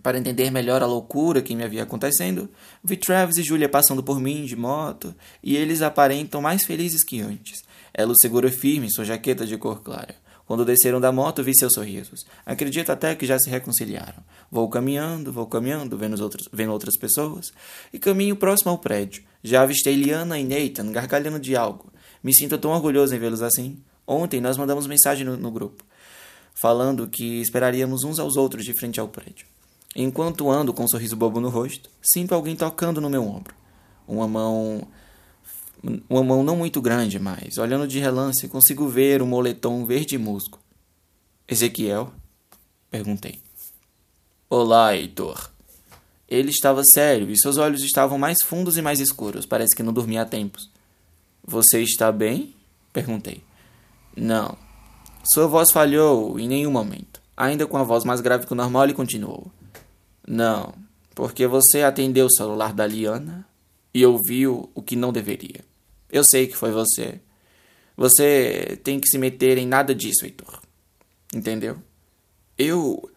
para 0.02 0.18
entender 0.18 0.50
melhor 0.50 0.82
a 0.82 0.86
loucura 0.86 1.40
que 1.40 1.54
me 1.54 1.62
havia 1.62 1.84
acontecendo, 1.84 2.50
vi 2.82 2.96
Travis 2.96 3.36
e 3.36 3.42
Julia 3.42 3.68
passando 3.68 4.02
por 4.02 4.18
mim 4.18 4.44
de 4.44 4.56
moto, 4.56 5.14
e 5.42 5.56
eles 5.56 5.80
aparentam 5.80 6.40
mais 6.40 6.64
felizes 6.64 7.04
que 7.04 7.20
antes. 7.20 7.62
Ela 7.94 8.12
o 8.12 8.18
segura 8.18 8.50
firme 8.50 8.86
em 8.86 8.90
sua 8.90 9.04
jaqueta 9.04 9.46
de 9.46 9.56
cor 9.56 9.82
clara. 9.82 10.14
Quando 10.44 10.64
desceram 10.64 11.00
da 11.00 11.12
moto, 11.12 11.42
vi 11.42 11.56
seus 11.56 11.72
sorrisos. 11.72 12.26
Acredito 12.44 12.90
até 12.90 13.14
que 13.14 13.24
já 13.24 13.38
se 13.38 13.48
reconciliaram. 13.48 14.22
Vou 14.50 14.68
caminhando, 14.68 15.32
vou 15.32 15.46
caminhando, 15.46 15.96
vendo, 15.96 16.20
outros, 16.20 16.48
vendo 16.52 16.72
outras 16.72 16.98
pessoas, 16.98 17.52
e 17.92 17.98
caminho 17.98 18.36
próximo 18.36 18.70
ao 18.70 18.78
prédio. 18.78 19.22
Já 19.42 19.62
avistei 19.62 19.94
Liana 19.94 20.38
e 20.38 20.44
Nathan 20.44 20.90
gargalhando 20.90 21.38
de 21.38 21.56
algo. 21.56 21.92
Me 22.22 22.34
sinto 22.34 22.58
tão 22.58 22.72
orgulhoso 22.72 23.14
em 23.14 23.18
vê-los 23.18 23.42
assim. 23.42 23.78
Ontem 24.06 24.40
nós 24.40 24.56
mandamos 24.56 24.86
mensagem 24.86 25.24
no, 25.24 25.36
no 25.36 25.50
grupo, 25.50 25.84
falando 26.60 27.08
que 27.08 27.40
esperaríamos 27.40 28.04
uns 28.04 28.18
aos 28.18 28.36
outros 28.36 28.64
de 28.64 28.74
frente 28.74 28.98
ao 28.98 29.08
prédio. 29.08 29.46
Enquanto 29.94 30.50
ando 30.50 30.72
com 30.72 30.84
um 30.84 30.88
sorriso 30.88 31.16
bobo 31.16 31.40
no 31.40 31.48
rosto, 31.48 31.90
sinto 32.00 32.34
alguém 32.34 32.56
tocando 32.56 33.00
no 33.00 33.10
meu 33.10 33.24
ombro. 33.24 33.54
Uma 34.06 34.26
mão 34.26 34.86
uma 36.08 36.22
mão 36.22 36.44
não 36.44 36.56
muito 36.56 36.80
grande, 36.80 37.18
mas, 37.18 37.58
olhando 37.58 37.88
de 37.88 37.98
relance, 37.98 38.48
consigo 38.48 38.88
ver 38.88 39.20
um 39.20 39.26
moletom 39.26 39.84
verde 39.84 40.16
musgo. 40.16 40.60
Ezequiel? 41.48 42.12
Perguntei. 42.88 43.40
Olá, 44.48 44.96
Heitor. 44.96 45.50
Ele 46.28 46.50
estava 46.50 46.84
sério 46.84 47.30
e 47.30 47.38
seus 47.38 47.56
olhos 47.56 47.82
estavam 47.82 48.16
mais 48.16 48.38
fundos 48.44 48.76
e 48.76 48.82
mais 48.82 49.00
escuros. 49.00 49.44
Parece 49.44 49.74
que 49.74 49.82
não 49.82 49.92
dormia 49.92 50.22
há 50.22 50.24
tempos. 50.24 50.70
Você 51.44 51.82
está 51.82 52.12
bem? 52.12 52.54
Perguntei. 52.92 53.42
Não. 54.16 54.56
Sua 55.24 55.46
voz 55.46 55.72
falhou 55.72 56.38
em 56.38 56.48
nenhum 56.48 56.70
momento. 56.70 57.20
Ainda 57.36 57.66
com 57.66 57.76
a 57.76 57.82
voz 57.82 58.04
mais 58.04 58.20
grave 58.20 58.46
que 58.46 58.52
o 58.52 58.56
normal, 58.56 58.84
ele 58.84 58.94
continuou. 58.94 59.50
Não, 60.26 60.74
porque 61.14 61.46
você 61.46 61.82
atendeu 61.82 62.26
o 62.26 62.32
celular 62.32 62.72
da 62.72 62.86
Liana 62.86 63.46
e 63.92 64.04
ouviu 64.06 64.70
o 64.74 64.82
que 64.82 64.96
não 64.96 65.12
deveria. 65.12 65.60
Eu 66.10 66.24
sei 66.24 66.46
que 66.46 66.56
foi 66.56 66.70
você. 66.70 67.20
Você 67.96 68.78
tem 68.82 68.98
que 68.98 69.08
se 69.08 69.18
meter 69.18 69.58
em 69.58 69.66
nada 69.66 69.94
disso, 69.94 70.24
Heitor. 70.24 70.60
Entendeu? 71.34 71.82
Eu. 72.56 73.10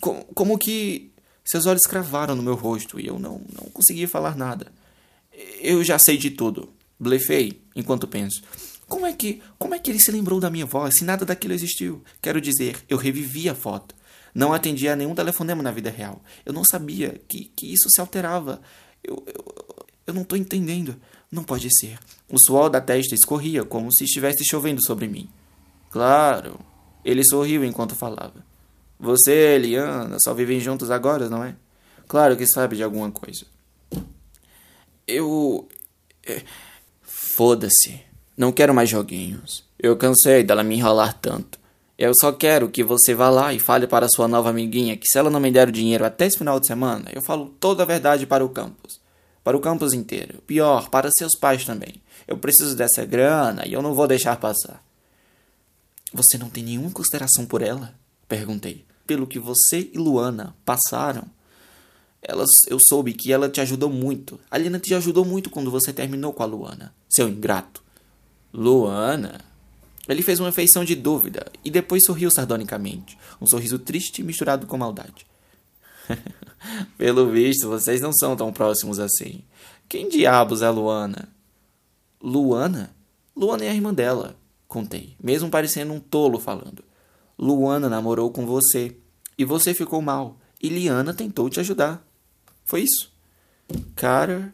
Como, 0.00 0.58
que. 0.58 1.10
Seus 1.44 1.66
olhos 1.66 1.86
cravaram 1.86 2.34
no 2.34 2.42
meu 2.42 2.54
rosto 2.54 3.00
e 3.00 3.06
eu 3.06 3.18
não, 3.18 3.40
não 3.52 3.70
conseguia 3.70 4.06
falar 4.06 4.36
nada. 4.36 4.70
Eu 5.60 5.82
já 5.82 5.98
sei 5.98 6.16
de 6.16 6.30
tudo. 6.30 6.70
Blefei 6.98 7.60
enquanto 7.74 8.06
penso. 8.06 8.42
Como 8.86 9.06
é 9.06 9.12
que. 9.12 9.42
Como 9.58 9.74
é 9.74 9.78
que 9.78 9.90
ele 9.90 10.00
se 10.00 10.10
lembrou 10.10 10.40
da 10.40 10.50
minha 10.50 10.66
voz 10.66 10.96
se 10.96 11.04
nada 11.04 11.24
daquilo 11.24 11.54
existiu? 11.54 12.02
Quero 12.20 12.40
dizer, 12.40 12.76
eu 12.88 12.96
revivi 12.96 13.48
a 13.48 13.54
foto. 13.54 13.94
Não 14.34 14.52
atendia 14.52 14.92
a 14.92 14.96
nenhum 14.96 15.14
telefonema 15.14 15.62
na 15.62 15.70
vida 15.70 15.90
real. 15.90 16.20
Eu 16.44 16.52
não 16.52 16.64
sabia 16.64 17.20
que, 17.26 17.50
que 17.56 17.72
isso 17.72 17.88
se 17.90 18.00
alterava. 18.00 18.60
Eu, 19.02 19.22
eu, 19.26 19.86
eu 20.06 20.14
não 20.14 20.22
estou 20.22 20.38
entendendo. 20.38 20.96
Não 21.30 21.44
pode 21.44 21.68
ser. 21.78 21.98
O 22.28 22.38
suor 22.38 22.70
da 22.70 22.80
testa 22.80 23.14
escorria 23.14 23.64
como 23.64 23.92
se 23.92 24.04
estivesse 24.04 24.44
chovendo 24.44 24.84
sobre 24.84 25.08
mim. 25.08 25.28
Claro. 25.90 26.58
Ele 27.04 27.22
sorriu 27.24 27.64
enquanto 27.64 27.94
falava. 27.94 28.44
Você 28.98 29.54
Eliana 29.54 30.16
só 30.22 30.34
vivem 30.34 30.60
juntos 30.60 30.90
agora, 30.90 31.28
não 31.28 31.44
é? 31.44 31.54
Claro 32.06 32.36
que 32.36 32.46
sabe 32.46 32.76
de 32.76 32.82
alguma 32.82 33.10
coisa. 33.10 33.46
Eu. 35.06 35.68
É, 36.26 36.42
foda-se. 37.02 38.00
Não 38.36 38.52
quero 38.52 38.74
mais 38.74 38.88
joguinhos. 38.88 39.64
Eu 39.78 39.96
cansei 39.96 40.42
dela 40.42 40.62
me 40.62 40.76
enrolar 40.76 41.12
tanto. 41.14 41.58
Eu 41.98 42.12
só 42.14 42.30
quero 42.30 42.70
que 42.70 42.84
você 42.84 43.14
vá 43.14 43.28
lá 43.28 43.52
e 43.52 43.58
fale 43.58 43.86
para 43.86 44.06
sua 44.08 44.28
nova 44.28 44.50
amiguinha 44.50 44.96
que 44.96 45.08
se 45.08 45.18
ela 45.18 45.28
não 45.28 45.40
me 45.40 45.50
der 45.50 45.68
o 45.68 45.72
dinheiro 45.72 46.04
até 46.04 46.26
esse 46.26 46.38
final 46.38 46.60
de 46.60 46.66
semana, 46.66 47.10
eu 47.12 47.20
falo 47.20 47.52
toda 47.58 47.82
a 47.82 47.86
verdade 47.86 48.26
para 48.26 48.44
o 48.44 48.48
campus 48.48 49.00
para 49.48 49.56
o 49.56 49.60
campus 49.60 49.94
inteiro. 49.94 50.42
Pior, 50.46 50.90
para 50.90 51.08
seus 51.16 51.32
pais 51.34 51.64
também. 51.64 52.02
Eu 52.26 52.36
preciso 52.36 52.76
dessa 52.76 53.02
grana 53.06 53.66
e 53.66 53.72
eu 53.72 53.80
não 53.80 53.94
vou 53.94 54.06
deixar 54.06 54.36
passar. 54.36 54.84
Você 56.12 56.36
não 56.36 56.50
tem 56.50 56.62
nenhuma 56.62 56.90
consideração 56.90 57.46
por 57.46 57.62
ela? 57.62 57.94
Perguntei. 58.28 58.84
Pelo 59.06 59.26
que 59.26 59.38
você 59.38 59.90
e 59.90 59.96
Luana 59.96 60.54
passaram, 60.66 61.24
elas, 62.20 62.50
eu 62.66 62.78
soube 62.78 63.14
que 63.14 63.32
ela 63.32 63.48
te 63.48 63.58
ajudou 63.62 63.88
muito. 63.88 64.38
A 64.50 64.58
Lina 64.58 64.78
te 64.78 64.94
ajudou 64.94 65.24
muito 65.24 65.48
quando 65.48 65.70
você 65.70 65.94
terminou 65.94 66.34
com 66.34 66.42
a 66.42 66.46
Luana, 66.46 66.94
seu 67.08 67.26
ingrato. 67.26 67.82
Luana? 68.52 69.40
Ele 70.08 70.22
fez 70.22 70.40
uma 70.40 70.50
feição 70.50 70.84
de 70.84 70.94
dúvida 70.94 71.46
e 71.64 71.70
depois 71.70 72.04
sorriu 72.04 72.30
sardonicamente, 72.30 73.18
um 73.40 73.46
sorriso 73.46 73.78
triste 73.78 74.22
misturado 74.22 74.66
com 74.66 74.78
maldade. 74.78 75.26
Pelo 76.96 77.30
visto, 77.30 77.68
vocês 77.68 78.00
não 78.00 78.12
são 78.12 78.34
tão 78.34 78.52
próximos 78.52 78.98
assim. 78.98 79.42
Quem 79.88 80.08
diabos 80.08 80.62
é 80.62 80.70
Luana? 80.70 81.28
Luana? 82.22 82.94
Luana 83.36 83.64
é 83.64 83.70
a 83.70 83.74
irmã 83.74 83.92
dela, 83.92 84.36
contei, 84.66 85.14
mesmo 85.22 85.50
parecendo 85.50 85.92
um 85.92 86.00
tolo 86.00 86.40
falando. 86.40 86.82
Luana 87.38 87.88
namorou 87.88 88.30
com 88.30 88.46
você 88.46 88.96
e 89.36 89.44
você 89.44 89.72
ficou 89.72 90.02
mal 90.02 90.38
e 90.60 90.68
Liana 90.68 91.14
tentou 91.14 91.48
te 91.48 91.60
ajudar. 91.60 92.04
Foi 92.64 92.82
isso? 92.82 93.12
Cara, 93.94 94.52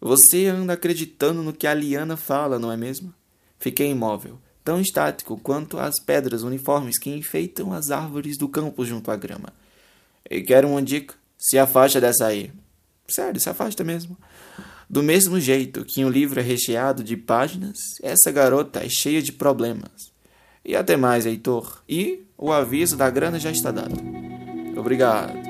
você 0.00 0.46
anda 0.46 0.72
acreditando 0.72 1.42
no 1.42 1.52
que 1.52 1.66
a 1.66 1.74
Liana 1.74 2.16
fala, 2.16 2.58
não 2.58 2.72
é 2.72 2.76
mesmo? 2.76 3.14
Fiquei 3.58 3.90
imóvel, 3.90 4.38
tão 4.64 4.80
estático 4.80 5.38
quanto 5.38 5.78
as 5.78 6.00
pedras 6.00 6.42
uniformes 6.42 6.98
que 6.98 7.10
enfeitam 7.10 7.72
as 7.72 7.90
árvores 7.90 8.38
do 8.38 8.48
campo 8.48 8.84
junto 8.84 9.10
à 9.10 9.16
grama. 9.16 9.52
E 10.28 10.40
quero 10.40 10.68
uma 10.68 10.82
dica. 10.82 11.14
Se 11.38 11.58
afasta 11.58 12.00
dessa 12.00 12.26
aí. 12.26 12.50
Sério, 13.06 13.38
se 13.38 13.50
afasta 13.50 13.84
mesmo. 13.84 14.16
Do 14.88 15.02
mesmo 15.02 15.38
jeito 15.38 15.84
que 15.84 16.04
um 16.04 16.08
livro 16.08 16.40
é 16.40 16.42
recheado 16.42 17.04
de 17.04 17.16
páginas, 17.16 17.76
essa 18.02 18.32
garota 18.32 18.80
é 18.80 18.88
cheia 18.88 19.20
de 19.20 19.32
problemas. 19.32 19.90
E 20.64 20.74
até 20.74 20.96
mais, 20.96 21.26
Heitor. 21.26 21.82
E 21.86 22.22
o 22.38 22.50
aviso 22.50 22.96
da 22.96 23.10
grana 23.10 23.38
já 23.38 23.50
está 23.50 23.70
dado. 23.70 23.94
Obrigado. 24.76 25.43